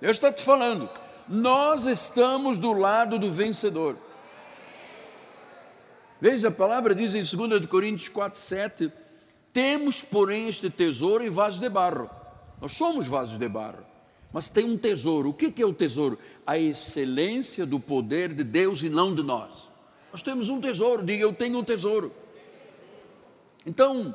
Eu 0.00 0.10
estou 0.10 0.32
te 0.32 0.42
falando, 0.42 0.88
nós 1.28 1.86
estamos 1.86 2.56
do 2.58 2.72
lado 2.72 3.18
do 3.18 3.32
vencedor. 3.32 3.96
Veja, 6.20 6.48
a 6.48 6.52
palavra 6.52 6.94
diz 6.94 7.14
em 7.14 7.22
2 7.22 7.66
Coríntios 7.66 8.08
4, 8.08 8.38
7: 8.38 8.92
Temos, 9.52 10.02
porém, 10.02 10.48
este 10.48 10.70
tesouro 10.70 11.24
em 11.24 11.30
vasos 11.30 11.60
de 11.60 11.68
barro. 11.68 12.08
Nós 12.60 12.72
somos 12.72 13.06
vasos 13.06 13.38
de 13.38 13.48
barro 13.48 13.88
mas 14.32 14.48
tem 14.48 14.64
um 14.64 14.76
tesouro. 14.76 15.30
O 15.30 15.34
que 15.34 15.62
é 15.62 15.66
o 15.66 15.72
tesouro? 15.72 16.18
A 16.46 16.58
excelência 16.58 17.64
do 17.64 17.80
poder 17.80 18.32
de 18.32 18.44
Deus 18.44 18.82
e 18.82 18.88
não 18.88 19.14
de 19.14 19.22
nós. 19.22 19.68
Nós 20.12 20.22
temos 20.22 20.48
um 20.48 20.60
tesouro, 20.60 21.04
diga 21.04 21.22
eu 21.22 21.32
tenho 21.32 21.58
um 21.58 21.64
tesouro. 21.64 22.12
Então, 23.68 24.14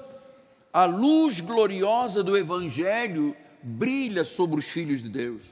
a 0.73 0.85
luz 0.85 1.39
gloriosa 1.39 2.23
do 2.23 2.35
Evangelho 2.35 3.35
brilha 3.61 4.25
sobre 4.25 4.59
os 4.59 4.65
filhos 4.65 5.03
de 5.03 5.09
Deus. 5.09 5.43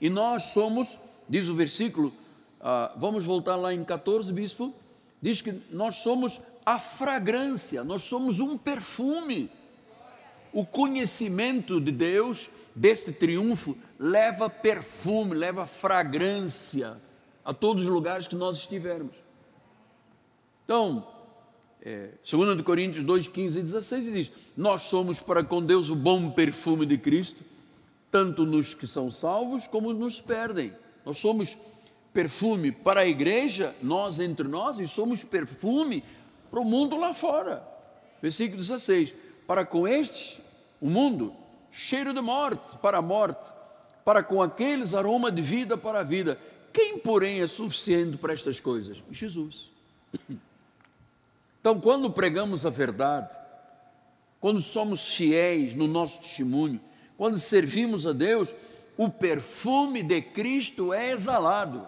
E 0.00 0.08
nós 0.08 0.44
somos 0.44 0.98
diz 1.28 1.48
o 1.48 1.54
versículo, 1.54 2.12
ah, 2.60 2.92
vamos 2.96 3.24
voltar 3.24 3.56
lá 3.56 3.74
em 3.74 3.84
14, 3.84 4.32
bispo, 4.32 4.74
diz 5.20 5.40
que 5.40 5.52
nós 5.70 5.96
somos 5.96 6.40
a 6.64 6.78
fragrância, 6.78 7.84
nós 7.84 8.02
somos 8.02 8.40
um 8.40 8.56
perfume. 8.56 9.50
O 10.52 10.64
conhecimento 10.64 11.80
de 11.80 11.92
Deus, 11.92 12.48
deste 12.74 13.12
triunfo, 13.12 13.76
leva 13.98 14.48
perfume, 14.48 15.34
leva 15.34 15.66
fragrância 15.66 16.96
a 17.44 17.52
todos 17.52 17.84
os 17.84 17.90
lugares 17.90 18.26
que 18.26 18.34
nós 18.34 18.58
estivermos. 18.58 19.14
Então, 20.64 21.06
é, 21.88 22.08
2 22.28 22.62
Coríntios 22.62 23.04
2, 23.04 23.28
15 23.28 23.60
e 23.60 23.62
16 23.62 24.12
diz: 24.12 24.32
Nós 24.56 24.82
somos 24.82 25.20
para 25.20 25.44
com 25.44 25.62
Deus 25.62 25.88
o 25.88 25.94
bom 25.94 26.30
perfume 26.32 26.84
de 26.84 26.98
Cristo, 26.98 27.44
tanto 28.10 28.44
nos 28.44 28.74
que 28.74 28.88
são 28.88 29.08
salvos 29.08 29.68
como 29.68 29.92
nos 29.92 30.20
perdem. 30.20 30.72
Nós 31.04 31.18
somos 31.18 31.56
perfume 32.12 32.72
para 32.72 33.02
a 33.02 33.06
igreja, 33.06 33.72
nós 33.80 34.18
entre 34.18 34.48
nós, 34.48 34.80
e 34.80 34.88
somos 34.88 35.22
perfume 35.22 36.02
para 36.50 36.58
o 36.58 36.64
mundo 36.64 36.98
lá 36.98 37.14
fora. 37.14 37.62
Versículo 38.20 38.60
16: 38.60 39.14
Para 39.46 39.64
com 39.64 39.86
estes, 39.86 40.40
o 40.80 40.90
mundo, 40.90 41.32
cheiro 41.70 42.12
de 42.12 42.20
morte 42.20 42.76
para 42.82 42.98
a 42.98 43.02
morte, 43.02 43.48
para 44.04 44.24
com 44.24 44.42
aqueles, 44.42 44.92
aroma 44.92 45.30
de 45.30 45.40
vida 45.40 45.78
para 45.78 46.00
a 46.00 46.02
vida. 46.02 46.36
Quem, 46.72 46.98
porém, 46.98 47.42
é 47.42 47.46
suficiente 47.46 48.16
para 48.16 48.32
estas 48.32 48.58
coisas? 48.58 49.00
Jesus. 49.08 49.70
Então, 51.66 51.80
quando 51.80 52.08
pregamos 52.08 52.64
a 52.64 52.70
verdade, 52.70 53.36
quando 54.38 54.60
somos 54.60 55.16
fiéis 55.16 55.74
no 55.74 55.88
nosso 55.88 56.20
testemunho, 56.20 56.80
quando 57.18 57.40
servimos 57.40 58.06
a 58.06 58.12
Deus, 58.12 58.54
o 58.96 59.08
perfume 59.08 60.00
de 60.00 60.22
Cristo 60.22 60.94
é 60.94 61.10
exalado. 61.10 61.84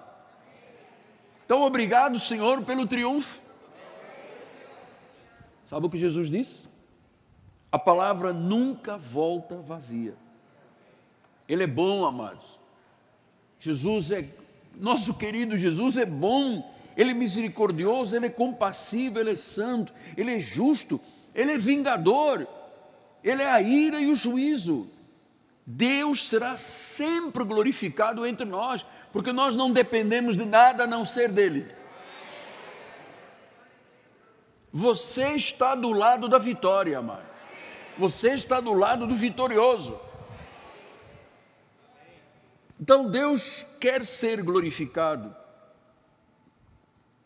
Então, 1.45 1.63
obrigado, 1.63 2.19
Senhor, 2.19 2.61
pelo 2.65 2.89
triunfo. 2.89 3.39
Sabe 5.65 5.87
o 5.87 5.91
que 5.91 5.97
Jesus 5.97 6.29
disse? 6.29 6.71
A 7.71 7.79
palavra 7.79 8.33
nunca 8.33 8.99
volta 8.99 9.61
vazia. 9.61 10.17
Ele 11.49 11.63
é 11.63 11.69
bom, 11.69 12.05
amados. 12.05 12.59
Jesus 13.61 14.11
é, 14.11 14.29
nosso 14.75 15.15
querido 15.15 15.57
Jesus 15.57 15.97
é 15.97 16.05
bom 16.05 16.69
ele 16.99 17.13
é 17.13 17.15
misericordioso, 17.15 18.17
Ele 18.17 18.27
é 18.27 18.31
compassivo, 18.31 19.21
Ele 19.21 19.31
é 19.31 19.37
santo, 19.37 19.95
Ele 20.17 20.35
é 20.35 20.41
justo, 20.41 21.01
Ele 21.33 21.53
é 21.53 21.57
vingador, 21.57 22.45
Ele 23.23 23.41
é 23.41 23.49
a 23.49 23.63
ira 23.63 24.01
e 24.01 24.11
o 24.11 24.17
juízo. 24.17 24.91
Deus 25.65 26.29
será 26.29 26.57
sempre 26.57 27.45
glorificado 27.45 28.27
entre 28.27 28.45
nós, 28.45 28.85
porque 29.13 29.33
nós 29.33 29.55
não 29.55 29.71
dependemos 29.71 30.37
de 30.37 30.45
nada 30.45 30.85
a 30.85 30.87
não 30.89 31.05
ser 31.05 31.31
dEle. 31.31 31.65
Você 34.73 35.37
está 35.37 35.77
do 35.77 35.93
lado 35.93 36.29
da 36.29 36.39
vitória, 36.39 36.99
amado. 36.99 37.29
Você 37.97 38.33
está 38.35 38.59
do 38.59 38.73
lado 38.73 39.07
do 39.07 39.15
vitorioso. 39.15 40.01
Então 42.81 43.09
Deus 43.09 43.65
quer 43.81 44.05
ser 44.05 44.43
glorificado 44.43 45.35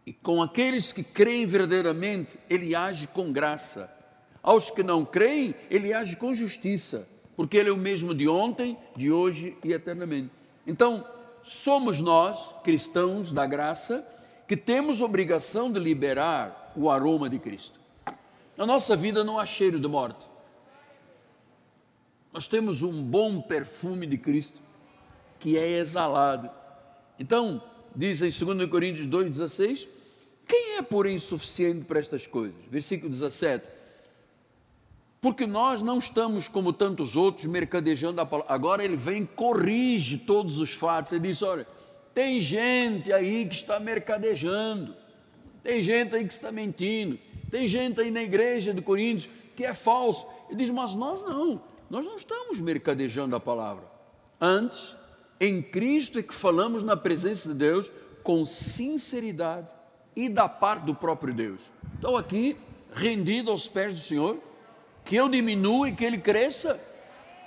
e 0.07 0.13
com 0.13 0.43
aqueles 0.43 0.93
que 0.93 1.05
creem 1.05 1.47
verdadeiramente, 1.47 2.39
ele 2.51 2.75
age 2.75 3.07
com 3.07 3.33
graça. 3.33 3.93
Aos 4.43 4.71
que 4.71 4.83
não 4.83 5.05
creem, 5.05 5.55
ele 5.71 5.93
age 5.93 6.17
com 6.17 6.35
justiça, 6.35 7.09
porque 7.37 7.57
ele 7.57 7.69
é 7.69 7.73
o 7.73 7.77
mesmo 7.77 8.15
de 8.15 8.29
ontem, 8.29 8.77
de 8.97 9.13
hoje 9.13 9.57
e 9.63 9.73
eternamente. 9.73 10.31
Então, 10.67 11.07
somos 11.43 12.01
nós, 12.01 12.51
cristãos 12.65 13.33
da 13.33 13.47
graça, 13.47 14.07
que 14.49 14.57
temos 14.57 15.01
obrigação 15.01 15.71
de 15.71 15.79
liberar 15.79 16.73
o 16.77 16.91
aroma 16.91 17.31
de 17.31 17.39
Cristo. 17.39 17.81
Na 18.57 18.67
nossa 18.67 18.97
vida 18.97 19.23
não 19.23 19.39
há 19.39 19.47
cheiro 19.47 19.79
de 19.79 19.89
morte. 19.89 20.27
Nós 22.33 22.47
temos 22.47 22.83
um 22.83 23.03
bom 23.03 23.41
perfume 23.41 24.07
de 24.07 24.19
Cristo 24.19 24.61
que 25.39 25.57
é 25.57 25.79
exalado. 25.79 26.51
Então, 27.19 27.63
diz 27.95 28.23
em 28.23 28.45
2 28.45 28.71
Coríntios 28.71 29.07
2,16: 29.07 29.87
Quem 30.47 30.77
é, 30.77 30.83
porém, 30.83 31.19
suficiente 31.19 31.85
para 31.85 31.99
estas 31.99 32.27
coisas? 32.27 32.57
Versículo 32.71 33.11
17. 33.11 33.65
Porque 35.21 35.47
nós 35.47 35.81
não 35.81 35.99
estamos 35.99 36.49
como 36.49 36.73
tantos 36.73 37.15
outros 37.15 37.47
mercadejando 37.47 38.21
a 38.21 38.27
palavra. 38.27 38.53
Agora 38.53 38.85
ele 38.85 38.97
vem, 38.97 39.25
corrige 39.25 40.19
todos 40.19 40.59
os 40.59 40.73
fatos. 40.73 41.13
Ele 41.13 41.29
diz: 41.29 41.43
olha, 41.43 41.67
tem 42.13 42.41
gente 42.41 43.13
aí 43.13 43.47
que 43.47 43.55
está 43.55 43.79
mercadejando, 43.79 44.95
tem 45.63 45.81
gente 45.81 46.15
aí 46.17 46.27
que 46.27 46.33
está 46.33 46.51
mentindo, 46.51 47.19
tem 47.51 47.69
gente 47.69 48.01
aí 48.01 48.11
na 48.11 48.23
igreja 48.23 48.75
de 48.75 48.83
Coríntios 48.83 49.33
que 49.55 49.65
é 49.65 49.73
falso. 49.73 50.27
Ele 50.49 50.59
diz: 50.59 50.71
mas 50.71 50.97
nós 50.97 51.23
não, 51.23 51.63
nós 51.89 52.05
não 52.05 52.17
estamos 52.17 52.59
mercadejando 52.59 53.37
a 53.37 53.41
palavra. 53.41 53.85
Antes, 54.41 54.97
em 55.41 55.63
Cristo 55.63 56.19
é 56.19 56.23
que 56.23 56.35
falamos 56.35 56.83
na 56.83 56.97
presença 56.97 57.49
de 57.49 57.55
Deus 57.55 57.89
com 58.25 58.45
sinceridade 58.45 59.69
e 60.15 60.29
da 60.29 60.49
parte 60.49 60.85
do 60.85 60.95
próprio 60.95 61.33
Deus. 61.35 61.61
Estou 61.95 62.17
aqui 62.17 62.57
rendido 62.95 63.51
aos 63.51 63.67
pés 63.67 63.95
do 63.95 64.01
Senhor, 64.01 64.39
que 65.05 65.17
eu 65.17 65.29
diminua 65.29 65.89
e 65.89 65.95
que 65.95 66.05
Ele 66.05 66.19
cresça, 66.19 66.79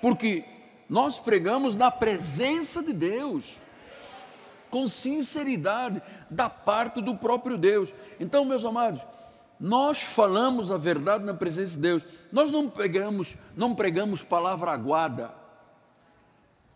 porque 0.02 0.44
nós 0.90 1.20
pregamos 1.20 1.76
na 1.76 1.92
presença 1.92 2.84
de 2.84 2.94
Deus, 2.94 3.58
com 4.70 4.88
sinceridade 4.88 6.02
da 6.30 6.50
parte 6.50 7.02
do 7.02 7.16
próprio 7.16 7.58
Deus. 7.58 7.94
Então, 8.20 8.44
meus 8.44 8.66
amados, 8.66 9.02
nós 9.60 10.02
falamos 10.02 10.72
a 10.72 10.78
verdade 10.78 11.24
na 11.24 11.34
presença 11.34 11.76
de 11.76 11.82
Deus. 11.82 12.04
Nós 12.32 12.52
não 12.52 12.70
pregamos, 12.70 13.38
não 13.56 13.74
pregamos 13.74 14.22
palavra 14.22 14.72
aguada 14.72 15.46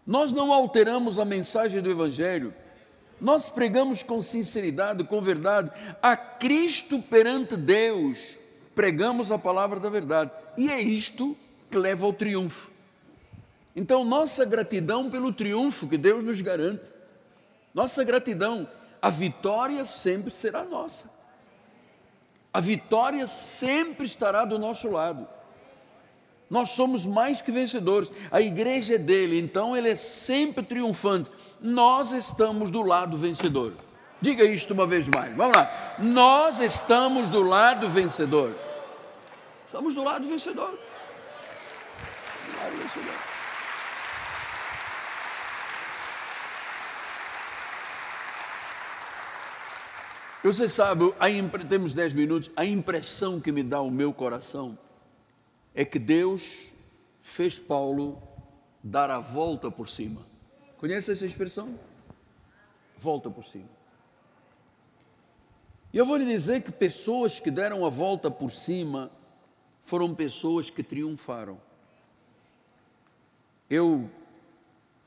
nós 0.09 0.33
não 0.33 0.51
alteramos 0.51 1.19
a 1.19 1.23
mensagem 1.23 1.83
do 1.83 1.91
Evangelho, 1.91 2.51
nós 3.19 3.49
pregamos 3.49 4.03
com 4.03 4.21
sinceridade, 4.21 5.03
com 5.03 5.21
verdade, 5.21 5.71
a 6.01 6.15
Cristo 6.15 7.01
perante 7.01 7.57
Deus, 7.57 8.37
pregamos 8.73 9.31
a 9.31 9.37
palavra 9.37 9.79
da 9.79 9.89
verdade, 9.89 10.31
e 10.57 10.69
é 10.69 10.79
isto 10.79 11.35
que 11.69 11.77
leva 11.77 12.05
ao 12.05 12.13
triunfo. 12.13 12.69
Então, 13.75 14.03
nossa 14.03 14.45
gratidão 14.45 15.09
pelo 15.09 15.31
triunfo 15.31 15.87
que 15.87 15.97
Deus 15.97 16.23
nos 16.23 16.41
garante, 16.41 16.83
nossa 17.73 18.03
gratidão, 18.03 18.67
a 19.01 19.09
vitória 19.09 19.85
sempre 19.85 20.31
será 20.31 20.63
nossa, 20.63 21.09
a 22.53 22.59
vitória 22.59 23.27
sempre 23.27 24.05
estará 24.05 24.43
do 24.43 24.57
nosso 24.57 24.89
lado. 24.89 25.27
Nós 26.49 26.71
somos 26.71 27.05
mais 27.05 27.41
que 27.41 27.51
vencedores. 27.51 28.09
A 28.31 28.41
igreja 28.41 28.95
é 28.95 28.97
dele, 28.97 29.39
então 29.39 29.77
ele 29.77 29.89
é 29.89 29.95
sempre 29.95 30.63
triunfante. 30.63 31.29
Nós 31.61 32.11
estamos 32.11 32.71
do 32.71 32.81
lado 32.81 33.17
vencedor. 33.17 33.73
Diga 34.21 34.43
isto 34.43 34.73
uma 34.73 34.85
vez 34.85 35.07
mais. 35.07 35.35
Vamos 35.35 35.55
lá. 35.55 35.95
Nós 35.99 36.59
estamos 36.59 37.29
do 37.29 37.41
lado 37.41 37.89
vencedor. 37.89 38.53
Estamos 39.65 39.95
do 39.95 40.03
lado 40.03 40.27
vencedor. 40.27 40.71
Do 40.71 42.57
lado 42.57 42.77
vencedor. 42.77 43.29
Você 50.41 50.69
sabe, 50.69 51.13
temos 51.69 51.93
dez 51.93 52.13
minutos, 52.13 52.49
a 52.55 52.63
impressão 52.63 53.41
que 53.41 53.51
me 53.51 53.61
dá 53.61 53.81
o 53.81 53.91
meu 53.91 54.13
coração 54.13 54.77
é 55.75 55.83
que 55.83 55.99
Deus 55.99 56.69
fez 57.21 57.59
Paulo 57.59 58.21
dar 58.81 59.09
a 59.09 59.19
volta 59.19 59.69
por 59.69 59.89
cima. 59.89 60.21
Conhece 60.79 61.11
essa 61.11 61.25
expressão? 61.25 61.77
Volta 62.97 63.29
por 63.29 63.43
cima. 63.43 63.67
E 65.91 65.97
eu 65.97 66.05
vou 66.05 66.15
lhe 66.15 66.25
dizer 66.25 66.63
que 66.63 66.71
pessoas 66.71 67.37
que 67.37 67.51
deram 67.51 67.85
a 67.85 67.89
volta 67.89 68.31
por 68.31 68.49
cima 68.49 69.11
foram 69.81 70.15
pessoas 70.15 70.69
que 70.69 70.81
triunfaram. 70.81 71.59
Eu 73.69 74.09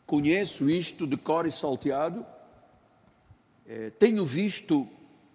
conheço 0.05 0.69
isto 0.69 1.07
de 1.07 1.17
cor 1.17 1.47
e 1.47 1.53
salteado, 1.53 2.27
é, 3.67 3.89
tenho 3.91 4.27
visto 4.27 4.87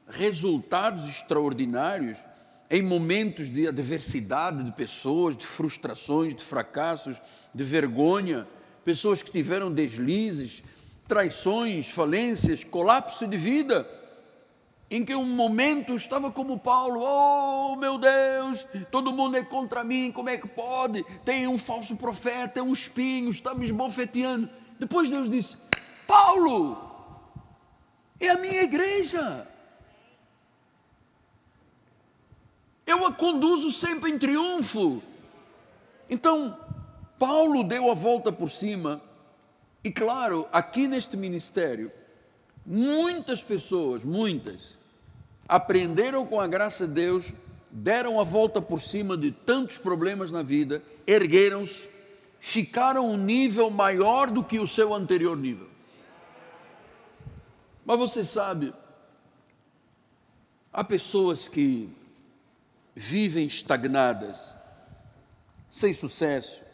resultados 0.07 1.07
extraordinários 1.07 2.23
em 2.69 2.83
momentos 2.83 3.49
de 3.49 3.67
adversidade 3.67 4.63
de 4.63 4.71
pessoas, 4.73 5.35
de 5.35 5.47
frustrações, 5.47 6.35
de 6.35 6.43
fracassos, 6.43 7.19
de 7.55 7.63
vergonha, 7.63 8.45
pessoas 8.87 9.21
que 9.21 9.29
tiveram 9.29 9.69
deslizes, 9.69 10.63
traições, 11.09 11.89
falências, 11.89 12.63
colapso 12.63 13.27
de 13.27 13.35
vida, 13.35 13.85
em 14.89 15.03
que 15.03 15.13
um 15.13 15.25
momento 15.25 15.93
estava 15.93 16.31
como 16.31 16.57
Paulo, 16.57 17.01
oh 17.03 17.75
meu 17.75 17.97
Deus, 17.97 18.65
todo 18.89 19.11
mundo 19.11 19.35
é 19.35 19.43
contra 19.43 19.83
mim, 19.83 20.09
como 20.09 20.29
é 20.29 20.37
que 20.37 20.47
pode? 20.47 21.03
Tem 21.25 21.45
um 21.49 21.57
falso 21.57 21.97
profeta, 21.97 22.61
é 22.61 22.63
um 22.63 22.71
espinho, 22.71 23.29
está 23.29 23.53
me 23.53 23.65
esbofeteando. 23.65 24.49
Depois 24.79 25.09
Deus 25.09 25.29
disse: 25.29 25.57
Paulo, 26.07 26.81
É 28.21 28.29
a 28.29 28.37
minha 28.37 28.63
igreja. 28.63 29.45
Eu 32.85 33.05
a 33.05 33.11
conduzo 33.11 33.69
sempre 33.69 34.11
em 34.11 34.17
triunfo. 34.17 35.03
Então, 36.09 36.57
Paulo 37.19 37.63
deu 37.63 37.89
a 37.89 37.93
volta 37.93 38.31
por 38.31 38.49
cima, 38.49 39.01
e 39.83 39.91
claro, 39.91 40.47
aqui 40.51 40.87
neste 40.87 41.17
ministério, 41.17 41.91
muitas 42.65 43.41
pessoas, 43.41 44.03
muitas, 44.03 44.77
aprenderam 45.47 46.25
com 46.25 46.39
a 46.39 46.47
graça 46.47 46.87
de 46.87 46.93
Deus, 46.93 47.33
deram 47.71 48.19
a 48.19 48.23
volta 48.23 48.61
por 48.61 48.81
cima 48.81 49.17
de 49.17 49.31
tantos 49.31 49.77
problemas 49.77 50.31
na 50.31 50.43
vida, 50.43 50.81
ergueram-se, 51.05 51.89
ficaram 52.39 53.09
um 53.09 53.17
nível 53.17 53.69
maior 53.69 54.29
do 54.29 54.43
que 54.43 54.59
o 54.59 54.67
seu 54.67 54.93
anterior 54.93 55.37
nível. 55.37 55.67
Mas 57.85 57.97
você 57.97 58.23
sabe, 58.23 58.73
há 60.73 60.83
pessoas 60.83 61.47
que 61.47 61.89
vivem 62.93 63.45
estagnadas, 63.45 64.53
sem 65.69 65.93
sucesso. 65.93 66.66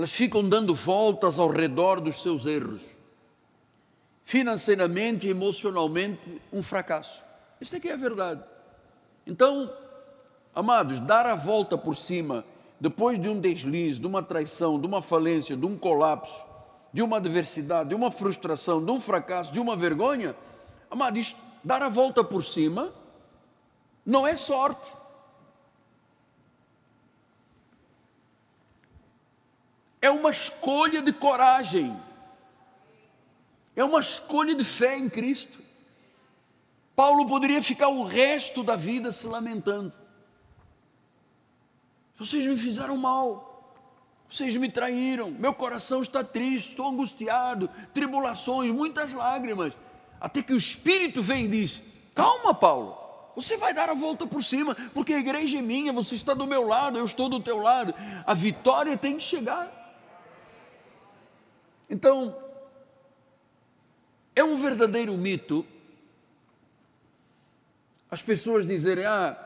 Elas 0.00 0.14
ficam 0.14 0.42
dando 0.42 0.74
voltas 0.74 1.38
ao 1.38 1.50
redor 1.50 2.00
dos 2.00 2.22
seus 2.22 2.46
erros. 2.46 2.96
Financeiramente 4.22 5.26
e 5.26 5.30
emocionalmente, 5.30 6.40
um 6.50 6.62
fracasso. 6.62 7.22
Isto 7.60 7.76
aqui 7.76 7.90
é 7.90 7.92
a 7.92 7.98
verdade. 7.98 8.42
Então, 9.26 9.70
amados, 10.54 11.00
dar 11.00 11.26
a 11.26 11.34
volta 11.34 11.76
por 11.76 11.94
cima, 11.94 12.42
depois 12.80 13.20
de 13.20 13.28
um 13.28 13.38
deslize, 13.38 14.00
de 14.00 14.06
uma 14.06 14.22
traição, 14.22 14.80
de 14.80 14.86
uma 14.86 15.02
falência, 15.02 15.54
de 15.54 15.66
um 15.66 15.76
colapso, 15.76 16.46
de 16.94 17.02
uma 17.02 17.18
adversidade, 17.18 17.90
de 17.90 17.94
uma 17.94 18.10
frustração, 18.10 18.82
de 18.82 18.90
um 18.90 19.02
fracasso, 19.02 19.52
de 19.52 19.60
uma 19.60 19.76
vergonha, 19.76 20.34
amados, 20.90 21.36
dar 21.62 21.82
a 21.82 21.90
volta 21.90 22.24
por 22.24 22.42
cima 22.42 22.90
não 24.06 24.26
é 24.26 24.34
sorte. 24.34 24.94
É 30.00 30.10
uma 30.10 30.30
escolha 30.30 31.02
de 31.02 31.12
coragem. 31.12 31.94
É 33.76 33.84
uma 33.84 34.00
escolha 34.00 34.54
de 34.54 34.64
fé 34.64 34.96
em 34.96 35.08
Cristo. 35.08 35.58
Paulo 36.96 37.26
poderia 37.26 37.62
ficar 37.62 37.88
o 37.88 38.04
resto 38.04 38.62
da 38.62 38.76
vida 38.76 39.12
se 39.12 39.26
lamentando. 39.26 39.92
Vocês 42.18 42.46
me 42.46 42.56
fizeram 42.56 42.96
mal. 42.96 43.74
Vocês 44.28 44.56
me 44.56 44.70
traíram. 44.70 45.30
Meu 45.30 45.54
coração 45.54 46.02
está 46.02 46.22
triste, 46.22 46.70
estou 46.70 46.88
angustiado, 46.88 47.68
tribulações, 47.94 48.70
muitas 48.70 49.12
lágrimas. 49.12 49.76
Até 50.20 50.42
que 50.42 50.52
o 50.52 50.58
Espírito 50.58 51.22
vem 51.22 51.46
e 51.46 51.48
diz: 51.48 51.80
Calma, 52.14 52.54
Paulo. 52.54 52.98
Você 53.34 53.56
vai 53.56 53.72
dar 53.72 53.88
a 53.88 53.94
volta 53.94 54.26
por 54.26 54.42
cima, 54.42 54.76
porque 54.92 55.14
a 55.14 55.18
igreja 55.18 55.58
é 55.58 55.62
minha, 55.62 55.92
você 55.92 56.14
está 56.14 56.34
do 56.34 56.46
meu 56.46 56.66
lado, 56.66 56.98
eu 56.98 57.04
estou 57.04 57.28
do 57.28 57.40
teu 57.40 57.58
lado. 57.58 57.94
A 58.26 58.34
vitória 58.34 58.96
tem 58.98 59.16
que 59.16 59.24
chegar. 59.24 59.79
Então, 61.90 62.34
é 64.34 64.42
um 64.44 64.56
verdadeiro 64.56 65.12
mito 65.18 65.66
as 68.10 68.22
pessoas 68.22 68.66
dizerem: 68.66 69.04
ah, 69.04 69.36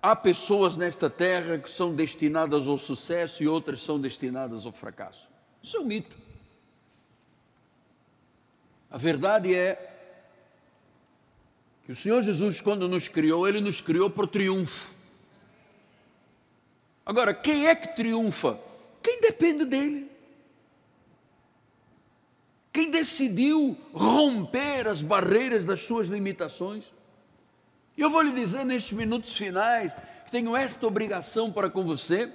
há 0.00 0.16
pessoas 0.16 0.76
nesta 0.76 1.10
terra 1.10 1.58
que 1.58 1.70
são 1.70 1.94
destinadas 1.94 2.66
ao 2.66 2.78
sucesso 2.78 3.42
e 3.42 3.48
outras 3.48 3.82
são 3.82 4.00
destinadas 4.00 4.64
ao 4.64 4.72
fracasso. 4.72 5.28
Isso 5.62 5.76
é 5.76 5.80
um 5.80 5.84
mito. 5.84 6.16
A 8.90 8.96
verdade 8.96 9.54
é 9.54 9.90
que 11.84 11.92
o 11.92 11.96
Senhor 11.96 12.22
Jesus, 12.22 12.60
quando 12.60 12.88
nos 12.88 13.08
criou, 13.08 13.48
Ele 13.48 13.60
nos 13.60 13.80
criou 13.80 14.08
para 14.08 14.24
o 14.24 14.28
triunfo. 14.28 14.92
Agora, 17.04 17.34
quem 17.34 17.66
é 17.66 17.74
que 17.74 17.88
triunfa? 17.96 18.58
Quem 19.02 19.20
depende 19.20 19.64
dele. 19.64 20.11
Quem 22.72 22.90
decidiu 22.90 23.76
romper 23.92 24.88
as 24.88 25.02
barreiras 25.02 25.66
das 25.66 25.82
suas 25.82 26.08
limitações. 26.08 26.86
Eu 27.96 28.08
vou 28.08 28.22
lhe 28.22 28.32
dizer 28.32 28.64
nestes 28.64 28.96
minutos 28.96 29.36
finais 29.36 29.94
que 30.24 30.30
tenho 30.30 30.56
esta 30.56 30.86
obrigação 30.86 31.52
para 31.52 31.68
com 31.68 31.82
você: 31.82 32.32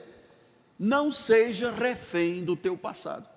não 0.78 1.12
seja 1.12 1.72
refém 1.72 2.46
do 2.46 2.56
teu 2.56 2.78
passado. 2.78 3.28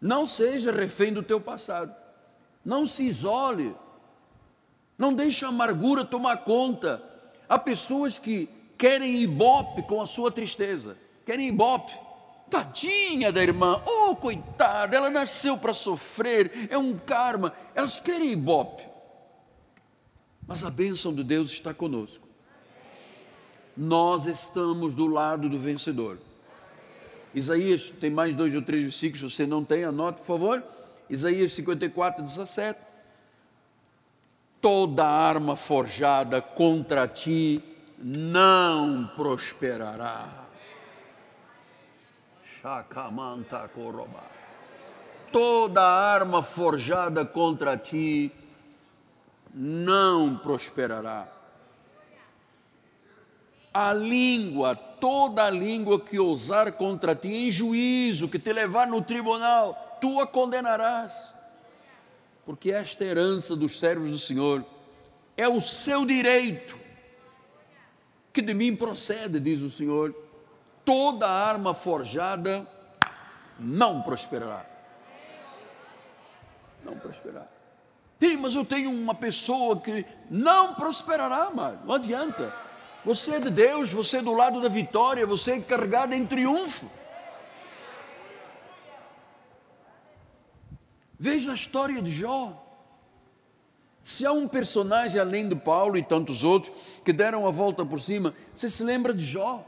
Não 0.00 0.24
seja 0.24 0.70
refém 0.70 1.12
do 1.12 1.22
teu 1.22 1.40
passado. 1.40 1.94
Não 2.64 2.86
se 2.86 3.06
isole. 3.06 3.74
Não 4.96 5.12
deixe 5.12 5.44
a 5.44 5.48
amargura 5.48 6.04
tomar 6.04 6.44
conta. 6.44 7.02
Há 7.48 7.58
pessoas 7.58 8.16
que 8.16 8.48
querem 8.78 9.20
ibope 9.20 9.82
com 9.82 10.00
a 10.00 10.06
sua 10.06 10.30
tristeza. 10.30 10.96
Querem 11.26 11.48
ibope. 11.48 11.92
Tadinha 12.50 13.30
da 13.30 13.42
irmã, 13.42 13.80
oh 13.86 14.16
coitada, 14.16 14.96
ela 14.96 15.08
nasceu 15.08 15.56
para 15.56 15.72
sofrer, 15.72 16.68
é 16.68 16.76
um 16.76 16.98
karma. 16.98 17.54
Elas 17.74 18.00
querem 18.00 18.32
ibope. 18.32 18.82
Mas 20.46 20.64
a 20.64 20.70
bênção 20.70 21.14
de 21.14 21.22
Deus 21.22 21.52
está 21.52 21.72
conosco. 21.72 22.26
Nós 23.76 24.26
estamos 24.26 24.96
do 24.96 25.06
lado 25.06 25.48
do 25.48 25.56
vencedor. 25.56 26.18
Isaías, 27.32 27.90
tem 27.90 28.10
mais 28.10 28.34
dois 28.34 28.52
ou 28.52 28.60
três 28.60 28.82
versículos, 28.82 29.32
você 29.32 29.46
não 29.46 29.64
tem, 29.64 29.84
anote, 29.84 30.18
por 30.18 30.26
favor. 30.26 30.62
Isaías 31.08 31.52
54, 31.52 32.24
17. 32.24 32.80
Toda 34.60 35.06
arma 35.06 35.54
forjada 35.54 36.42
contra 36.42 37.06
ti 37.06 37.62
não 37.96 39.08
prosperará 39.14 40.39
Toda 45.32 45.82
arma 45.82 46.42
forjada 46.42 47.24
contra 47.24 47.76
ti 47.76 48.30
não 49.54 50.36
prosperará. 50.36 51.26
A 53.72 53.94
língua, 53.94 54.74
toda 54.74 55.44
a 55.44 55.50
língua 55.50 56.00
que 56.00 56.18
ousar 56.18 56.72
contra 56.72 57.14
ti 57.14 57.28
em 57.28 57.50
juízo, 57.50 58.28
que 58.28 58.38
te 58.38 58.52
levar 58.52 58.86
no 58.86 59.00
tribunal, 59.00 59.98
tu 60.00 60.20
a 60.20 60.26
condenarás. 60.26 61.32
Porque 62.44 62.72
esta 62.72 63.04
herança 63.04 63.56
dos 63.56 63.78
servos 63.78 64.10
do 64.10 64.18
Senhor 64.18 64.64
é 65.34 65.48
o 65.48 65.60
seu 65.60 66.04
direito, 66.04 66.76
que 68.32 68.42
de 68.42 68.52
mim 68.52 68.76
procede, 68.76 69.40
diz 69.40 69.62
o 69.62 69.70
Senhor 69.70 70.29
toda 70.84 71.28
arma 71.28 71.74
forjada 71.74 72.66
não 73.58 74.02
prosperará. 74.02 74.64
Não 76.84 76.98
prosperará. 76.98 77.46
Sim, 78.18 78.36
mas 78.36 78.54
eu 78.54 78.64
tenho 78.64 78.90
uma 78.90 79.14
pessoa 79.14 79.80
que 79.80 80.04
não 80.30 80.74
prosperará, 80.74 81.50
mas 81.54 81.82
não 81.84 81.94
adianta. 81.94 82.54
Você 83.04 83.36
é 83.36 83.40
de 83.40 83.50
Deus, 83.50 83.92
você 83.92 84.18
é 84.18 84.22
do 84.22 84.34
lado 84.34 84.60
da 84.60 84.68
vitória, 84.68 85.26
você 85.26 85.52
é 85.52 85.60
carregado 85.60 86.14
em 86.14 86.26
triunfo. 86.26 86.86
Veja 91.18 91.52
a 91.52 91.54
história 91.54 92.00
de 92.00 92.10
Jó. 92.10 92.66
Se 94.02 94.26
há 94.26 94.32
um 94.32 94.48
personagem 94.48 95.20
além 95.20 95.48
do 95.48 95.56
Paulo 95.56 95.96
e 95.96 96.02
tantos 96.02 96.42
outros 96.42 96.74
que 97.04 97.12
deram 97.12 97.46
a 97.46 97.50
volta 97.50 97.84
por 97.84 98.00
cima, 98.00 98.34
você 98.54 98.68
se 98.68 98.82
lembra 98.82 99.14
de 99.14 99.24
Jó? 99.24 99.64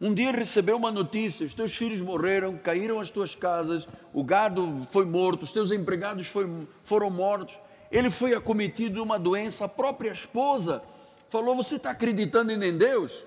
Um 0.00 0.14
dia 0.14 0.30
recebeu 0.30 0.76
uma 0.76 0.92
notícia: 0.92 1.46
os 1.46 1.54
teus 1.54 1.74
filhos 1.74 2.00
morreram, 2.00 2.56
caíram 2.56 3.00
as 3.00 3.10
tuas 3.10 3.34
casas, 3.34 3.86
o 4.12 4.22
gado 4.22 4.86
foi 4.90 5.04
morto, 5.04 5.42
os 5.42 5.52
teus 5.52 5.72
empregados 5.72 6.26
foi, 6.26 6.66
foram 6.84 7.10
mortos. 7.10 7.58
Ele 7.90 8.10
foi 8.10 8.34
acometido 8.34 8.94
de 8.94 9.00
uma 9.00 9.18
doença, 9.18 9.64
a 9.64 9.68
própria 9.68 10.12
esposa 10.12 10.82
falou: 11.28 11.56
Você 11.56 11.76
está 11.76 11.90
acreditando 11.90 12.52
em 12.52 12.78
Deus? 12.78 13.24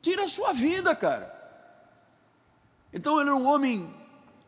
Tira 0.00 0.24
a 0.24 0.28
sua 0.28 0.52
vida, 0.52 0.94
cara. 0.94 1.38
Então 2.92 3.20
ele 3.20 3.28
era 3.28 3.36
um 3.36 3.46
homem 3.46 3.92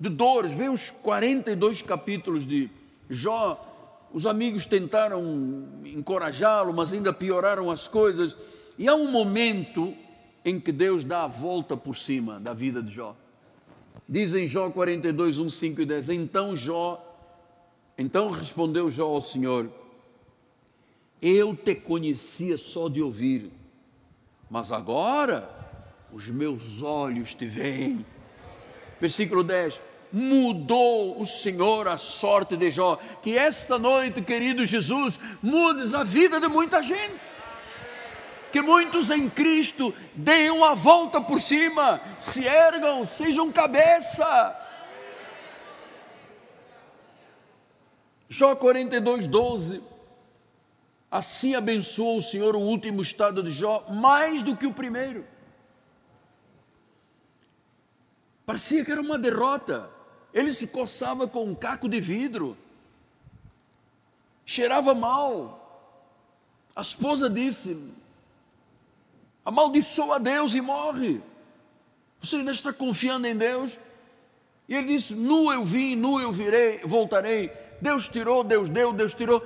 de 0.01 0.09
dores. 0.09 0.53
Veio 0.53 0.73
os 0.73 0.91
42 0.91 1.83
capítulos 1.83 2.47
de 2.47 2.71
Jó. 3.11 3.69
Os 4.13 4.27
amigos 4.27 4.67
tentaram 4.67 5.23
encorajá-lo, 5.85 6.73
mas 6.73 6.93
ainda 6.93 7.13
pioraram 7.13 7.71
as 7.71 7.87
coisas. 7.87 8.35
E 8.83 8.89
há 8.89 8.97
um 8.97 9.13
momento 9.13 9.95
em 10.45 10.59
que 10.59 10.73
Deus 10.73 11.05
dá 11.05 11.23
a 11.23 11.29
volta 11.29 11.77
por 11.77 11.97
cima 11.97 12.41
da 12.41 12.53
vida 12.53 12.83
de 12.83 12.93
Jó. 12.93 13.15
Diz 14.09 14.35
em 14.35 14.45
Jó 14.45 14.71
42, 14.71 15.39
1, 15.39 15.51
5 15.51 15.83
e 15.83 15.87
10: 15.87 16.09
Então 16.09 16.57
Jó, 16.57 17.01
então 17.97 18.29
respondeu 18.29 18.91
Jó 18.91 19.07
ao 19.07 19.21
Senhor: 19.21 19.71
Eu 21.23 21.55
te 21.55 21.77
conhecia 21.77 22.59
só 22.59 22.89
de 22.89 23.01
ouvir, 23.01 23.53
mas 24.51 24.73
agora 24.73 25.49
os 26.13 26.27
meus 26.27 26.83
olhos 26.83 27.35
te 27.35 27.47
veem. 27.47 28.05
Versículo 29.01 29.45
10: 29.45 29.81
mudou 30.13 31.23
o 31.23 31.25
Senhor 31.25 31.87
a 31.87 31.99
sorte 31.99 32.57
de 32.57 32.73
Jó. 32.73 32.99
Que 33.23 33.39
esta 33.39 33.79
noite, 33.79 34.23
querido 34.23 34.67
Jesus, 34.67 35.21
mudes 35.41 35.95
a 35.95 36.03
vida 36.03 36.41
de 36.41 36.49
muita 36.49 36.83
gente. 36.83 37.31
Que 38.53 38.61
muitos 38.61 39.11
em 39.11 39.31
Cristo 39.31 39.95
deem 40.15 40.51
uma 40.51 40.75
volta 40.75 41.21
por 41.21 41.41
cima, 41.41 42.01
se 42.21 42.45
ergam, 42.45 43.05
sejam 43.05 43.51
cabeça. 43.51 44.59
Jó 48.29 48.55
42, 48.55 49.27
12. 49.27 49.83
Assim 51.11 51.55
abençoou 51.55 52.19
o 52.19 52.23
Senhor 52.23 52.55
o 52.55 52.61
último 52.61 53.03
estado 53.03 53.43
de 53.43 53.51
Jó 53.51 53.85
mais 53.89 54.43
do 54.43 54.57
que 54.57 54.67
o 54.67 54.73
primeiro. 54.73 55.27
Parecia 58.45 58.85
que 58.85 58.91
era 58.91 59.01
uma 59.01 59.19
derrota. 59.19 59.89
Ele 60.33 60.53
se 60.53 60.69
coçava 60.69 61.27
com 61.29 61.45
um 61.45 61.55
caco 61.55 61.89
de 61.89 62.01
vidro, 62.01 62.57
cheirava 64.47 64.95
mal. 64.95 65.59
A 66.75 66.81
esposa 66.81 67.29
disse: 67.29 68.02
amaldiçoa 69.45 70.17
a 70.17 70.19
Deus 70.19 70.55
e 70.55 70.61
morre. 70.61 71.21
Você 72.21 72.37
ainda 72.37 72.53
está 72.53 72.73
confiando 72.73 73.27
em 73.27 73.37
Deus? 73.37 73.77
E 74.69 74.75
ele 74.75 74.89
disse: 74.89 75.15
Nu 75.15 75.53
eu 75.53 75.65
vim, 75.65 75.97
nu 75.97 76.21
eu 76.21 76.33
virei, 76.33 76.81
voltarei. 76.85 77.51
Deus 77.81 78.09
tirou, 78.09 78.45
Deus 78.45 78.69
deu, 78.69 78.93
Deus 78.93 79.13
tirou. 79.13 79.45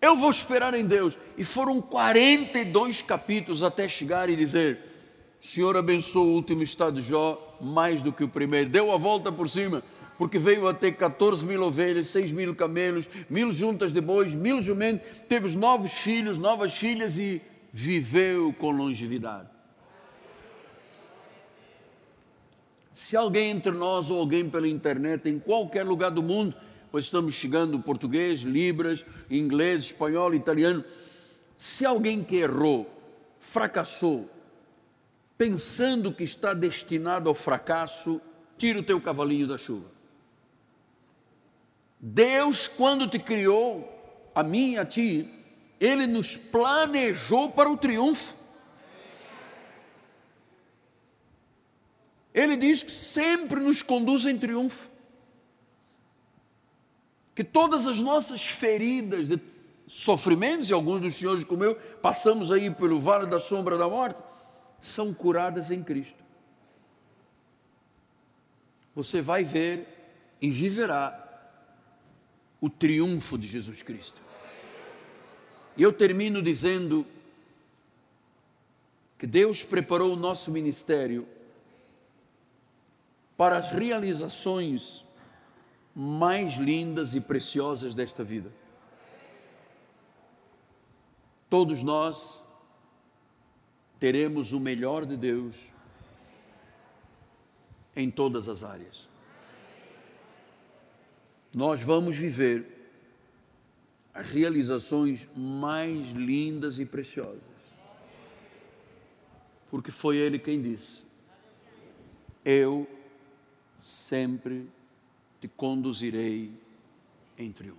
Eu 0.00 0.16
vou 0.16 0.30
esperar 0.30 0.74
em 0.74 0.84
Deus. 0.84 1.16
E 1.36 1.44
foram 1.44 1.80
42 1.80 3.02
capítulos 3.02 3.62
até 3.62 3.88
chegar 3.88 4.28
e 4.28 4.34
dizer: 4.34 4.78
Senhor 5.40 5.76
abençoou 5.76 6.26
o 6.26 6.34
último 6.34 6.62
estado 6.62 7.00
de 7.00 7.08
Jó 7.08 7.56
mais 7.60 8.02
do 8.02 8.12
que 8.12 8.24
o 8.24 8.28
primeiro. 8.28 8.68
Deu 8.68 8.92
a 8.92 8.96
volta 8.96 9.30
por 9.30 9.48
cima, 9.48 9.82
porque 10.18 10.38
veio 10.38 10.66
a 10.66 10.74
ter 10.74 10.92
14 10.92 11.44
mil 11.46 11.62
ovelhas, 11.62 12.08
6 12.08 12.32
mil 12.32 12.54
camelos, 12.54 13.08
mil 13.28 13.52
juntas 13.52 13.92
de 13.92 14.00
bois, 14.00 14.34
mil 14.34 14.60
jumentos, 14.60 15.06
teve 15.28 15.46
os 15.46 15.54
novos 15.54 15.92
filhos, 15.92 16.36
novas 16.36 16.74
filhas 16.74 17.18
e 17.18 17.40
viveu 17.72 18.52
com 18.52 18.70
longevidade. 18.70 19.48
Se 22.92 23.16
alguém 23.16 23.50
entre 23.50 23.70
nós 23.72 24.10
ou 24.10 24.18
alguém 24.18 24.48
pela 24.50 24.68
internet, 24.68 25.28
em 25.28 25.38
qualquer 25.38 25.84
lugar 25.84 26.10
do 26.10 26.22
mundo, 26.22 26.54
pois 26.90 27.04
estamos 27.04 27.34
chegando 27.34 27.78
português, 27.80 28.40
libras, 28.40 29.04
inglês, 29.30 29.84
espanhol, 29.84 30.34
italiano, 30.34 30.84
se 31.56 31.86
alguém 31.86 32.24
que 32.24 32.36
errou, 32.36 32.90
fracassou, 33.38 34.28
pensando 35.38 36.12
que 36.12 36.24
está 36.24 36.52
destinado 36.52 37.28
ao 37.28 37.34
fracasso, 37.34 38.20
tira 38.58 38.80
o 38.80 38.82
teu 38.82 39.00
cavalinho 39.00 39.46
da 39.46 39.56
chuva. 39.56 39.88
Deus, 41.98 42.66
quando 42.66 43.06
te 43.06 43.18
criou, 43.18 43.88
a 44.34 44.42
mim 44.42 44.72
e 44.72 44.78
a 44.78 44.84
ti, 44.84 45.28
Ele 45.80 46.06
nos 46.06 46.36
planejou 46.36 47.50
para 47.52 47.70
o 47.70 47.76
triunfo. 47.76 48.34
Ele 52.34 52.56
diz 52.56 52.82
que 52.82 52.92
sempre 52.92 53.58
nos 53.60 53.82
conduz 53.82 54.26
em 54.26 54.38
triunfo. 54.38 54.88
Que 57.34 57.42
todas 57.42 57.86
as 57.86 57.98
nossas 57.98 58.44
feridas 58.44 59.28
de 59.28 59.40
sofrimentos, 59.86 60.68
e 60.68 60.72
alguns 60.72 61.00
dos 61.00 61.14
senhores 61.14 61.42
como 61.42 61.64
eu, 61.64 61.74
passamos 61.74 62.52
aí 62.52 62.70
pelo 62.70 63.00
vale 63.00 63.26
da 63.26 63.40
sombra 63.40 63.78
da 63.78 63.88
morte, 63.88 64.20
são 64.80 65.12
curadas 65.14 65.70
em 65.70 65.82
Cristo. 65.82 66.22
Você 68.94 69.20
vai 69.20 69.42
ver 69.42 69.88
e 70.40 70.50
viverá 70.50 71.26
o 72.60 72.68
triunfo 72.68 73.38
de 73.38 73.46
Jesus 73.46 73.82
Cristo. 73.82 74.29
Eu 75.82 75.94
termino 75.94 76.42
dizendo 76.42 77.06
que 79.18 79.26
Deus 79.26 79.64
preparou 79.64 80.12
o 80.12 80.16
nosso 80.16 80.50
ministério 80.50 81.26
para 83.34 83.56
as 83.56 83.70
realizações 83.70 85.06
mais 85.96 86.58
lindas 86.58 87.14
e 87.14 87.20
preciosas 87.20 87.94
desta 87.94 88.22
vida. 88.22 88.52
Todos 91.48 91.82
nós 91.82 92.42
teremos 93.98 94.52
o 94.52 94.60
melhor 94.60 95.06
de 95.06 95.16
Deus 95.16 95.68
em 97.96 98.10
todas 98.10 98.50
as 98.50 98.62
áreas. 98.62 99.08
Nós 101.54 101.82
vamos 101.82 102.16
viver 102.16 102.79
as 104.12 104.28
realizações 104.28 105.28
mais 105.36 106.10
lindas 106.10 106.78
e 106.78 106.84
preciosas. 106.84 107.42
Porque 109.70 109.90
foi 109.90 110.16
Ele 110.16 110.38
quem 110.38 110.60
disse: 110.60 111.06
Eu 112.44 112.88
sempre 113.78 114.68
te 115.40 115.48
conduzirei 115.48 116.52
em 117.38 117.52
triunfo. 117.52 117.78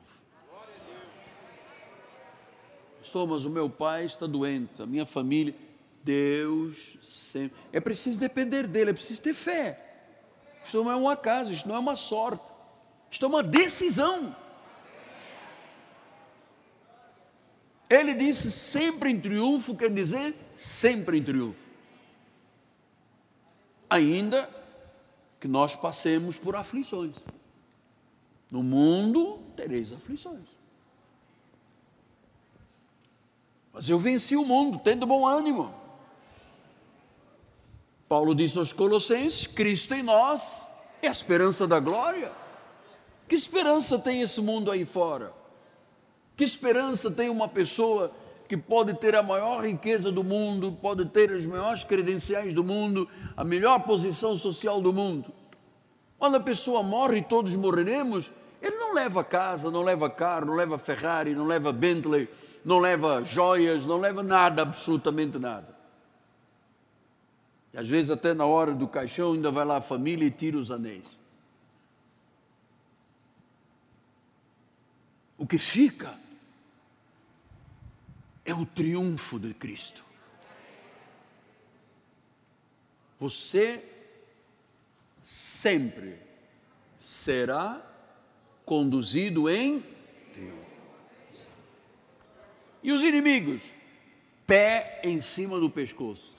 Estou, 3.03 3.27
mas 3.27 3.45
o 3.45 3.49
meu 3.49 3.69
pai 3.69 4.05
está 4.05 4.25
doente, 4.25 4.81
a 4.81 4.85
minha 4.85 5.05
família 5.05 5.53
Deus 6.03 6.97
sempre. 7.03 7.57
É 7.71 7.79
preciso 7.79 8.19
depender 8.19 8.67
dele, 8.67 8.91
é 8.91 8.93
preciso 8.93 9.21
ter 9.21 9.33
fé. 9.33 9.87
Isto 10.63 10.83
não 10.83 10.91
é 10.91 10.95
um 10.95 11.09
acaso, 11.09 11.51
isto 11.51 11.67
não 11.67 11.75
é 11.75 11.79
uma 11.79 11.95
sorte. 11.95 12.51
Isto 13.09 13.25
é 13.25 13.27
uma 13.27 13.43
decisão. 13.43 14.35
Ele 17.91 18.13
disse 18.13 18.49
sempre 18.49 19.09
em 19.09 19.19
triunfo, 19.19 19.75
quer 19.75 19.89
dizer 19.89 20.33
sempre 20.55 21.17
em 21.17 21.23
triunfo. 21.23 21.59
Ainda 23.89 24.49
que 25.41 25.45
nós 25.45 25.75
passemos 25.75 26.37
por 26.37 26.55
aflições. 26.55 27.17
No 28.49 28.63
mundo 28.63 29.39
tereis 29.57 29.91
aflições. 29.91 30.47
Mas 33.73 33.89
eu 33.89 33.99
venci 33.99 34.37
o 34.37 34.45
mundo, 34.45 34.79
tendo 34.79 35.05
bom 35.05 35.27
ânimo. 35.27 35.73
Paulo 38.07 38.33
disse 38.33 38.57
aos 38.57 38.71
Colossenses: 38.71 39.47
Cristo 39.47 39.93
em 39.93 40.03
nós 40.03 40.65
é 41.01 41.09
a 41.09 41.11
esperança 41.11 41.67
da 41.67 41.81
glória. 41.81 42.31
Que 43.27 43.35
esperança 43.35 43.99
tem 43.99 44.21
esse 44.21 44.39
mundo 44.39 44.71
aí 44.71 44.85
fora? 44.85 45.40
Que 46.35 46.43
esperança 46.43 47.11
tem 47.11 47.29
uma 47.29 47.47
pessoa 47.47 48.11
que 48.47 48.57
pode 48.57 48.93
ter 48.95 49.15
a 49.15 49.23
maior 49.23 49.63
riqueza 49.63 50.11
do 50.11 50.23
mundo, 50.23 50.77
pode 50.81 51.05
ter 51.05 51.31
as 51.31 51.45
maiores 51.45 51.83
credenciais 51.83 52.53
do 52.53 52.63
mundo, 52.63 53.07
a 53.35 53.43
melhor 53.43 53.79
posição 53.83 54.35
social 54.35 54.81
do 54.81 54.91
mundo? 54.91 55.31
Quando 56.19 56.35
a 56.35 56.39
pessoa 56.39 56.83
morre 56.83 57.19
e 57.19 57.23
todos 57.23 57.55
morreremos, 57.55 58.31
ele 58.61 58.75
não 58.75 58.93
leva 58.93 59.23
casa, 59.23 59.71
não 59.71 59.81
leva 59.81 60.09
carro, 60.09 60.45
não 60.45 60.55
leva 60.55 60.77
Ferrari, 60.77 61.33
não 61.33 61.47
leva 61.47 61.71
Bentley, 61.71 62.27
não 62.63 62.79
leva 62.79 63.23
joias, 63.23 63.85
não 63.85 63.97
leva 63.97 64.21
nada, 64.21 64.61
absolutamente 64.61 65.39
nada. 65.39 65.75
E 67.73 67.77
às 67.77 67.87
vezes 67.87 68.11
até 68.11 68.33
na 68.33 68.45
hora 68.45 68.73
do 68.73 68.87
caixão 68.87 69.33
ainda 69.33 69.49
vai 69.49 69.65
lá 69.65 69.77
a 69.77 69.81
família 69.81 70.25
e 70.25 70.31
tira 70.31 70.57
os 70.57 70.69
anéis. 70.69 71.20
O 75.41 75.47
que 75.47 75.57
fica 75.57 76.13
é 78.45 78.53
o 78.53 78.63
triunfo 78.63 79.39
de 79.39 79.55
Cristo. 79.55 80.03
Você 83.19 83.83
sempre 85.19 86.15
será 86.95 87.81
conduzido 88.63 89.49
em 89.49 89.83
triunfo. 90.31 91.49
E 92.83 92.91
os 92.91 93.01
inimigos? 93.01 93.63
Pé 94.45 95.01
em 95.03 95.19
cima 95.21 95.59
do 95.59 95.71
pescoço. 95.71 96.35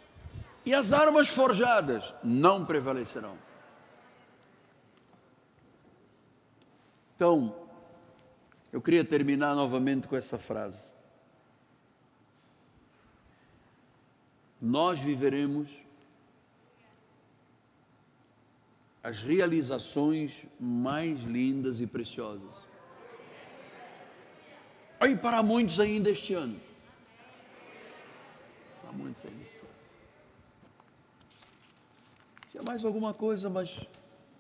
E 0.65 0.73
as 0.73 0.93
armas 0.93 1.27
forjadas 1.27 2.15
não 2.23 2.65
prevalecerão. 2.65 3.37
Então, 7.17 7.62
eu 8.73 8.81
queria 8.81 9.05
terminar 9.05 9.55
novamente 9.55 10.09
com 10.09 10.17
essa 10.17 10.39
frase. 10.39 10.95
Nós 14.59 14.99
viveremos 14.99 15.69
as 19.03 19.19
realizações 19.19 20.47
mais 20.59 21.21
lindas 21.23 21.81
e 21.81 21.87
preciosas. 21.87 22.51
E 25.03 25.17
para 25.17 25.43
muitos 25.43 25.79
ainda 25.79 26.09
este 26.09 26.33
ano. 26.33 26.59
Para 28.81 28.93
muitos 28.93 29.25
ainda 29.27 29.43
este 29.43 29.57
ano. 29.57 29.69
Tinha 32.51 32.63
mais 32.63 32.85
alguma 32.85 33.13
coisa, 33.13 33.51
mas 33.51 33.87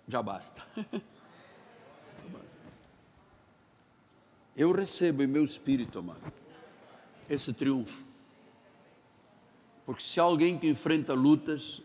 já 0.07 0.22
basta. 0.22 0.62
Eu 4.57 4.73
recebo 4.73 5.23
em 5.23 5.27
meu 5.27 5.45
espírito, 5.45 5.99
amado, 5.99 6.33
esse 7.29 7.53
triunfo. 7.55 8.03
Porque 9.87 10.03
se 10.03 10.21
há 10.21 10.23
alguém 10.23 10.59
que 10.59 10.69
enfrenta 10.69 11.15
lutas, 11.15 11.81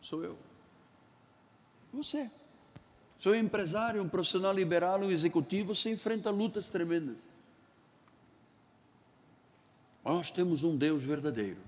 sou 0.00 0.24
eu. 0.24 0.38
Você. 1.92 2.30
Sou 3.18 3.32
um 3.32 3.36
empresário, 3.36 4.02
um 4.02 4.08
profissional 4.08 4.52
liberal, 4.52 5.00
um 5.00 5.10
executivo, 5.10 5.74
você 5.74 5.90
enfrenta 5.90 6.30
lutas 6.30 6.70
tremendas. 6.70 7.16
Nós 10.04 10.30
temos 10.30 10.62
um 10.62 10.76
Deus 10.76 11.02
verdadeiro. 11.02 11.58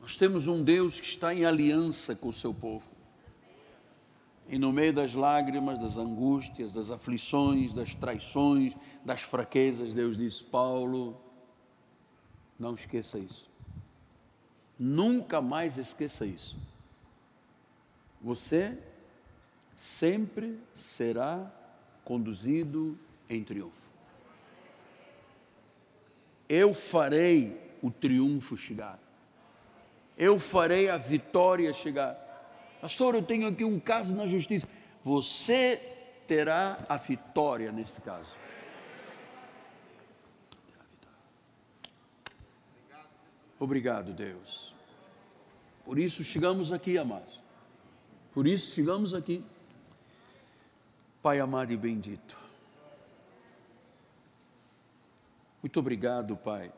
Nós 0.00 0.16
temos 0.16 0.46
um 0.46 0.64
Deus 0.64 0.98
que 0.98 1.06
está 1.06 1.34
em 1.34 1.44
aliança 1.44 2.16
com 2.16 2.28
o 2.28 2.32
seu 2.32 2.54
povo. 2.54 2.87
E 4.48 4.58
no 4.58 4.72
meio 4.72 4.94
das 4.94 5.12
lágrimas, 5.12 5.78
das 5.78 5.98
angústias, 5.98 6.72
das 6.72 6.90
aflições, 6.90 7.74
das 7.74 7.94
traições, 7.94 8.74
das 9.04 9.20
fraquezas, 9.20 9.92
Deus 9.92 10.16
disse: 10.16 10.42
Paulo, 10.44 11.20
não 12.58 12.74
esqueça 12.74 13.18
isso. 13.18 13.50
Nunca 14.78 15.42
mais 15.42 15.76
esqueça 15.76 16.24
isso. 16.24 16.56
Você 18.22 18.78
sempre 19.76 20.58
será 20.74 21.52
conduzido 22.04 22.98
em 23.28 23.44
triunfo. 23.44 23.86
Eu 26.48 26.72
farei 26.72 27.60
o 27.82 27.90
triunfo 27.90 28.56
chegar. 28.56 28.98
Eu 30.16 30.40
farei 30.40 30.88
a 30.88 30.96
vitória 30.96 31.72
chegar. 31.72 32.27
Pastor, 32.80 33.14
eu 33.14 33.22
tenho 33.22 33.46
aqui 33.48 33.64
um 33.64 33.80
caso 33.80 34.14
na 34.14 34.26
justiça. 34.26 34.68
Você 35.02 35.76
terá 36.26 36.84
a 36.88 36.96
vitória 36.96 37.72
neste 37.72 38.00
caso. 38.00 38.30
Obrigado, 43.58 44.12
Deus. 44.12 44.72
Por 45.84 45.98
isso 45.98 46.22
chegamos 46.22 46.72
aqui, 46.72 46.96
amados. 46.96 47.40
Por 48.32 48.46
isso 48.46 48.74
chegamos 48.74 49.14
aqui. 49.14 49.44
Pai 51.20 51.40
amado 51.40 51.72
e 51.72 51.76
bendito. 51.76 52.38
Muito 55.60 55.80
obrigado, 55.80 56.36
Pai, 56.36 56.72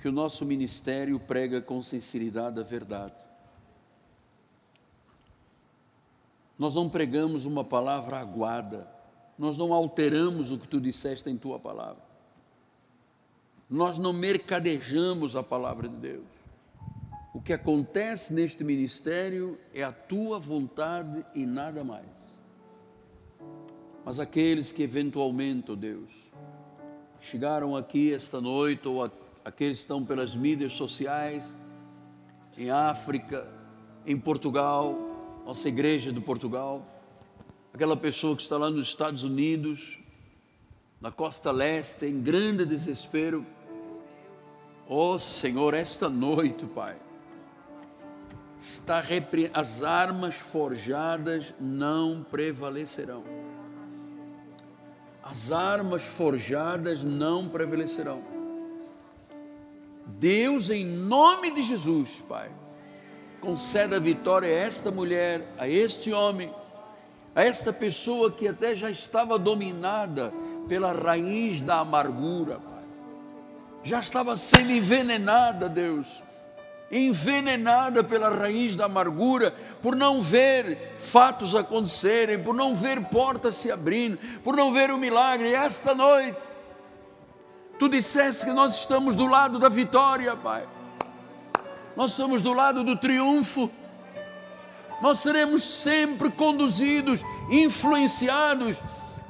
que 0.00 0.08
o 0.08 0.12
nosso 0.12 0.46
ministério 0.46 1.20
prega 1.20 1.60
com 1.60 1.82
sinceridade 1.82 2.58
a 2.58 2.62
verdade. 2.62 3.22
Nós 6.58 6.74
não 6.74 6.88
pregamos 6.88 7.46
uma 7.46 7.62
palavra 7.62 8.18
aguada, 8.18 8.88
nós 9.38 9.56
não 9.56 9.72
alteramos 9.72 10.50
o 10.50 10.58
que 10.58 10.66
tu 10.66 10.80
disseste 10.80 11.30
em 11.30 11.36
tua 11.36 11.58
palavra. 11.58 12.02
Nós 13.70 13.98
não 13.98 14.12
mercadejamos 14.12 15.36
a 15.36 15.42
palavra 15.42 15.88
de 15.88 15.96
Deus. 15.96 16.26
O 17.32 17.40
que 17.40 17.52
acontece 17.52 18.34
neste 18.34 18.64
ministério 18.64 19.56
é 19.72 19.84
a 19.84 19.92
tua 19.92 20.38
vontade 20.38 21.24
e 21.34 21.46
nada 21.46 21.84
mais. 21.84 22.40
Mas 24.04 24.18
aqueles 24.18 24.72
que 24.72 24.82
eventualmente, 24.82 25.70
oh 25.70 25.76
Deus, 25.76 26.10
chegaram 27.20 27.76
aqui 27.76 28.12
esta 28.12 28.40
noite, 28.40 28.88
ou 28.88 29.04
aqueles 29.44 29.78
que 29.78 29.82
estão 29.82 30.04
pelas 30.04 30.34
mídias 30.34 30.72
sociais, 30.72 31.54
em 32.56 32.70
África, 32.70 33.46
em 34.04 34.18
Portugal, 34.18 35.07
nossa 35.48 35.66
igreja 35.66 36.12
de 36.12 36.20
Portugal, 36.20 36.86
aquela 37.72 37.96
pessoa 37.96 38.36
que 38.36 38.42
está 38.42 38.58
lá 38.58 38.68
nos 38.68 38.88
Estados 38.88 39.22
Unidos, 39.22 39.98
na 41.00 41.10
costa 41.10 41.50
leste, 41.50 42.04
em 42.04 42.20
grande 42.20 42.66
desespero. 42.66 43.46
Oh 44.86 45.18
Senhor, 45.18 45.72
esta 45.72 46.06
noite, 46.06 46.66
Pai, 46.66 46.98
está 48.58 49.00
repre... 49.00 49.50
as 49.54 49.82
armas 49.82 50.34
forjadas 50.34 51.54
não 51.58 52.22
prevalecerão 52.30 53.24
as 55.22 55.52
armas 55.52 56.04
forjadas 56.04 57.04
não 57.04 57.50
prevalecerão. 57.50 58.22
Deus, 60.06 60.70
em 60.70 60.86
nome 60.86 61.50
de 61.50 61.60
Jesus, 61.60 62.22
Pai, 62.26 62.50
conceda 63.40 63.96
a 63.96 64.00
vitória 64.00 64.48
a 64.48 64.66
esta 64.66 64.90
mulher, 64.90 65.42
a 65.58 65.68
este 65.68 66.12
homem, 66.12 66.52
a 67.34 67.44
esta 67.44 67.72
pessoa 67.72 68.32
que 68.32 68.48
até 68.48 68.74
já 68.74 68.90
estava 68.90 69.38
dominada 69.38 70.32
pela 70.68 70.92
raiz 70.92 71.60
da 71.60 71.78
amargura, 71.78 72.56
Pai. 72.56 72.84
Já 73.82 74.00
estava 74.00 74.36
sendo 74.36 74.72
envenenada, 74.72 75.68
Deus, 75.68 76.22
envenenada 76.90 78.02
pela 78.02 78.28
raiz 78.28 78.74
da 78.74 78.86
amargura, 78.86 79.54
por 79.82 79.94
não 79.94 80.20
ver 80.20 80.96
fatos 80.98 81.54
acontecerem, 81.54 82.42
por 82.42 82.54
não 82.54 82.74
ver 82.74 83.00
portas 83.04 83.56
se 83.56 83.70
abrindo, 83.70 84.18
por 84.42 84.56
não 84.56 84.72
ver 84.72 84.90
o 84.90 84.98
milagre. 84.98 85.50
E 85.50 85.54
esta 85.54 85.94
noite, 85.94 86.40
tu 87.78 87.88
disseste 87.88 88.46
que 88.46 88.52
nós 88.52 88.80
estamos 88.80 89.14
do 89.14 89.26
lado 89.26 89.58
da 89.58 89.68
vitória, 89.68 90.36
Pai. 90.36 90.66
Nós 91.98 92.12
estamos 92.12 92.42
do 92.42 92.52
lado 92.52 92.84
do 92.84 92.94
triunfo. 92.94 93.68
Nós 95.02 95.18
seremos 95.18 95.64
sempre 95.64 96.30
conduzidos, 96.30 97.24
influenciados, 97.50 98.80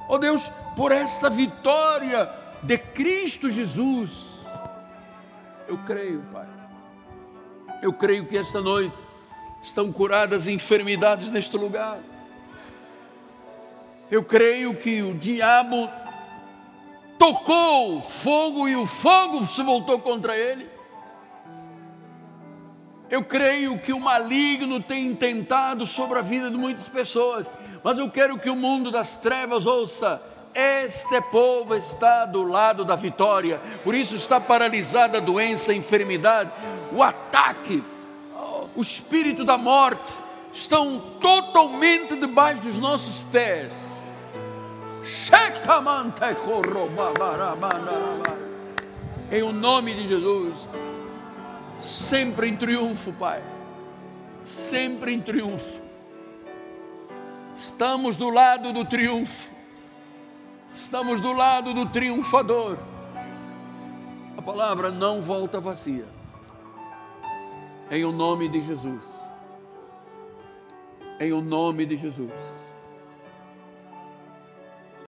ó 0.07 0.13
oh 0.13 0.17
Deus, 0.19 0.51
por 0.75 0.91
esta 0.91 1.31
vitória 1.31 2.29
de 2.61 2.77
Cristo 2.77 3.49
Jesus. 3.49 4.37
Eu 5.67 5.79
creio, 5.79 6.21
Pai. 6.31 6.45
Eu 7.81 7.91
creio 7.91 8.27
que 8.27 8.37
esta 8.37 8.61
noite 8.61 9.01
estão 9.63 9.91
curadas 9.91 10.45
enfermidades 10.45 11.31
neste 11.31 11.57
lugar. 11.57 11.97
Eu 14.11 14.23
creio 14.23 14.75
que 14.75 15.01
o 15.01 15.15
diabo 15.15 15.89
tocou 17.17 17.99
fogo 17.99 18.67
e 18.67 18.75
o 18.75 18.85
fogo 18.85 19.43
se 19.47 19.63
voltou 19.63 19.97
contra 19.97 20.37
ele. 20.37 20.68
Eu 23.09 23.23
creio 23.23 23.77
que 23.77 23.93
o 23.93 23.99
maligno 23.99 24.79
tem 24.79 25.15
tentado 25.15 25.85
sobre 25.85 26.19
a 26.19 26.21
vida 26.21 26.49
de 26.49 26.57
muitas 26.57 26.87
pessoas, 26.87 27.49
mas 27.83 27.97
eu 27.97 28.09
quero 28.09 28.37
que 28.37 28.49
o 28.49 28.55
mundo 28.55 28.91
das 28.91 29.17
trevas 29.17 29.65
ouça: 29.65 30.21
este 30.53 31.21
povo 31.31 31.75
está 31.75 32.25
do 32.25 32.43
lado 32.43 32.85
da 32.85 32.95
vitória, 32.95 33.59
por 33.83 33.95
isso 33.95 34.15
está 34.15 34.39
paralisada 34.39 35.17
a 35.17 35.21
doença, 35.21 35.71
a 35.71 35.75
enfermidade, 35.75 36.51
o 36.91 37.01
ataque 37.01 37.83
o 38.75 38.81
espírito 38.81 39.43
da 39.43 39.57
morte 39.57 40.13
estão 40.53 41.01
totalmente 41.19 42.15
debaixo 42.15 42.61
dos 42.61 42.77
nossos 42.77 43.23
pés. 43.23 43.73
Em 49.31 49.43
o 49.43 49.51
nome 49.51 49.93
de 49.93 50.07
Jesus, 50.07 50.67
sempre 51.79 52.47
em 52.47 52.55
triunfo, 52.55 53.13
Pai, 53.13 53.41
sempre 54.43 55.13
em 55.13 55.21
triunfo. 55.21 55.81
Estamos 57.55 58.15
do 58.17 58.29
lado 58.29 58.71
do 58.71 58.85
triunfo, 58.85 59.49
estamos 60.69 61.19
do 61.19 61.33
lado 61.33 61.73
do 61.73 61.85
triunfador. 61.87 62.77
A 64.37 64.41
palavra 64.41 64.91
não 64.91 65.19
volta 65.19 65.59
vazia 65.59 66.05
em 67.91 68.05
o 68.05 68.11
nome 68.11 68.47
de 68.47 68.61
Jesus. 68.61 69.19
Em 71.19 71.33
o 71.33 71.41
nome 71.41 71.85
de 71.85 71.97
Jesus. 71.97 72.58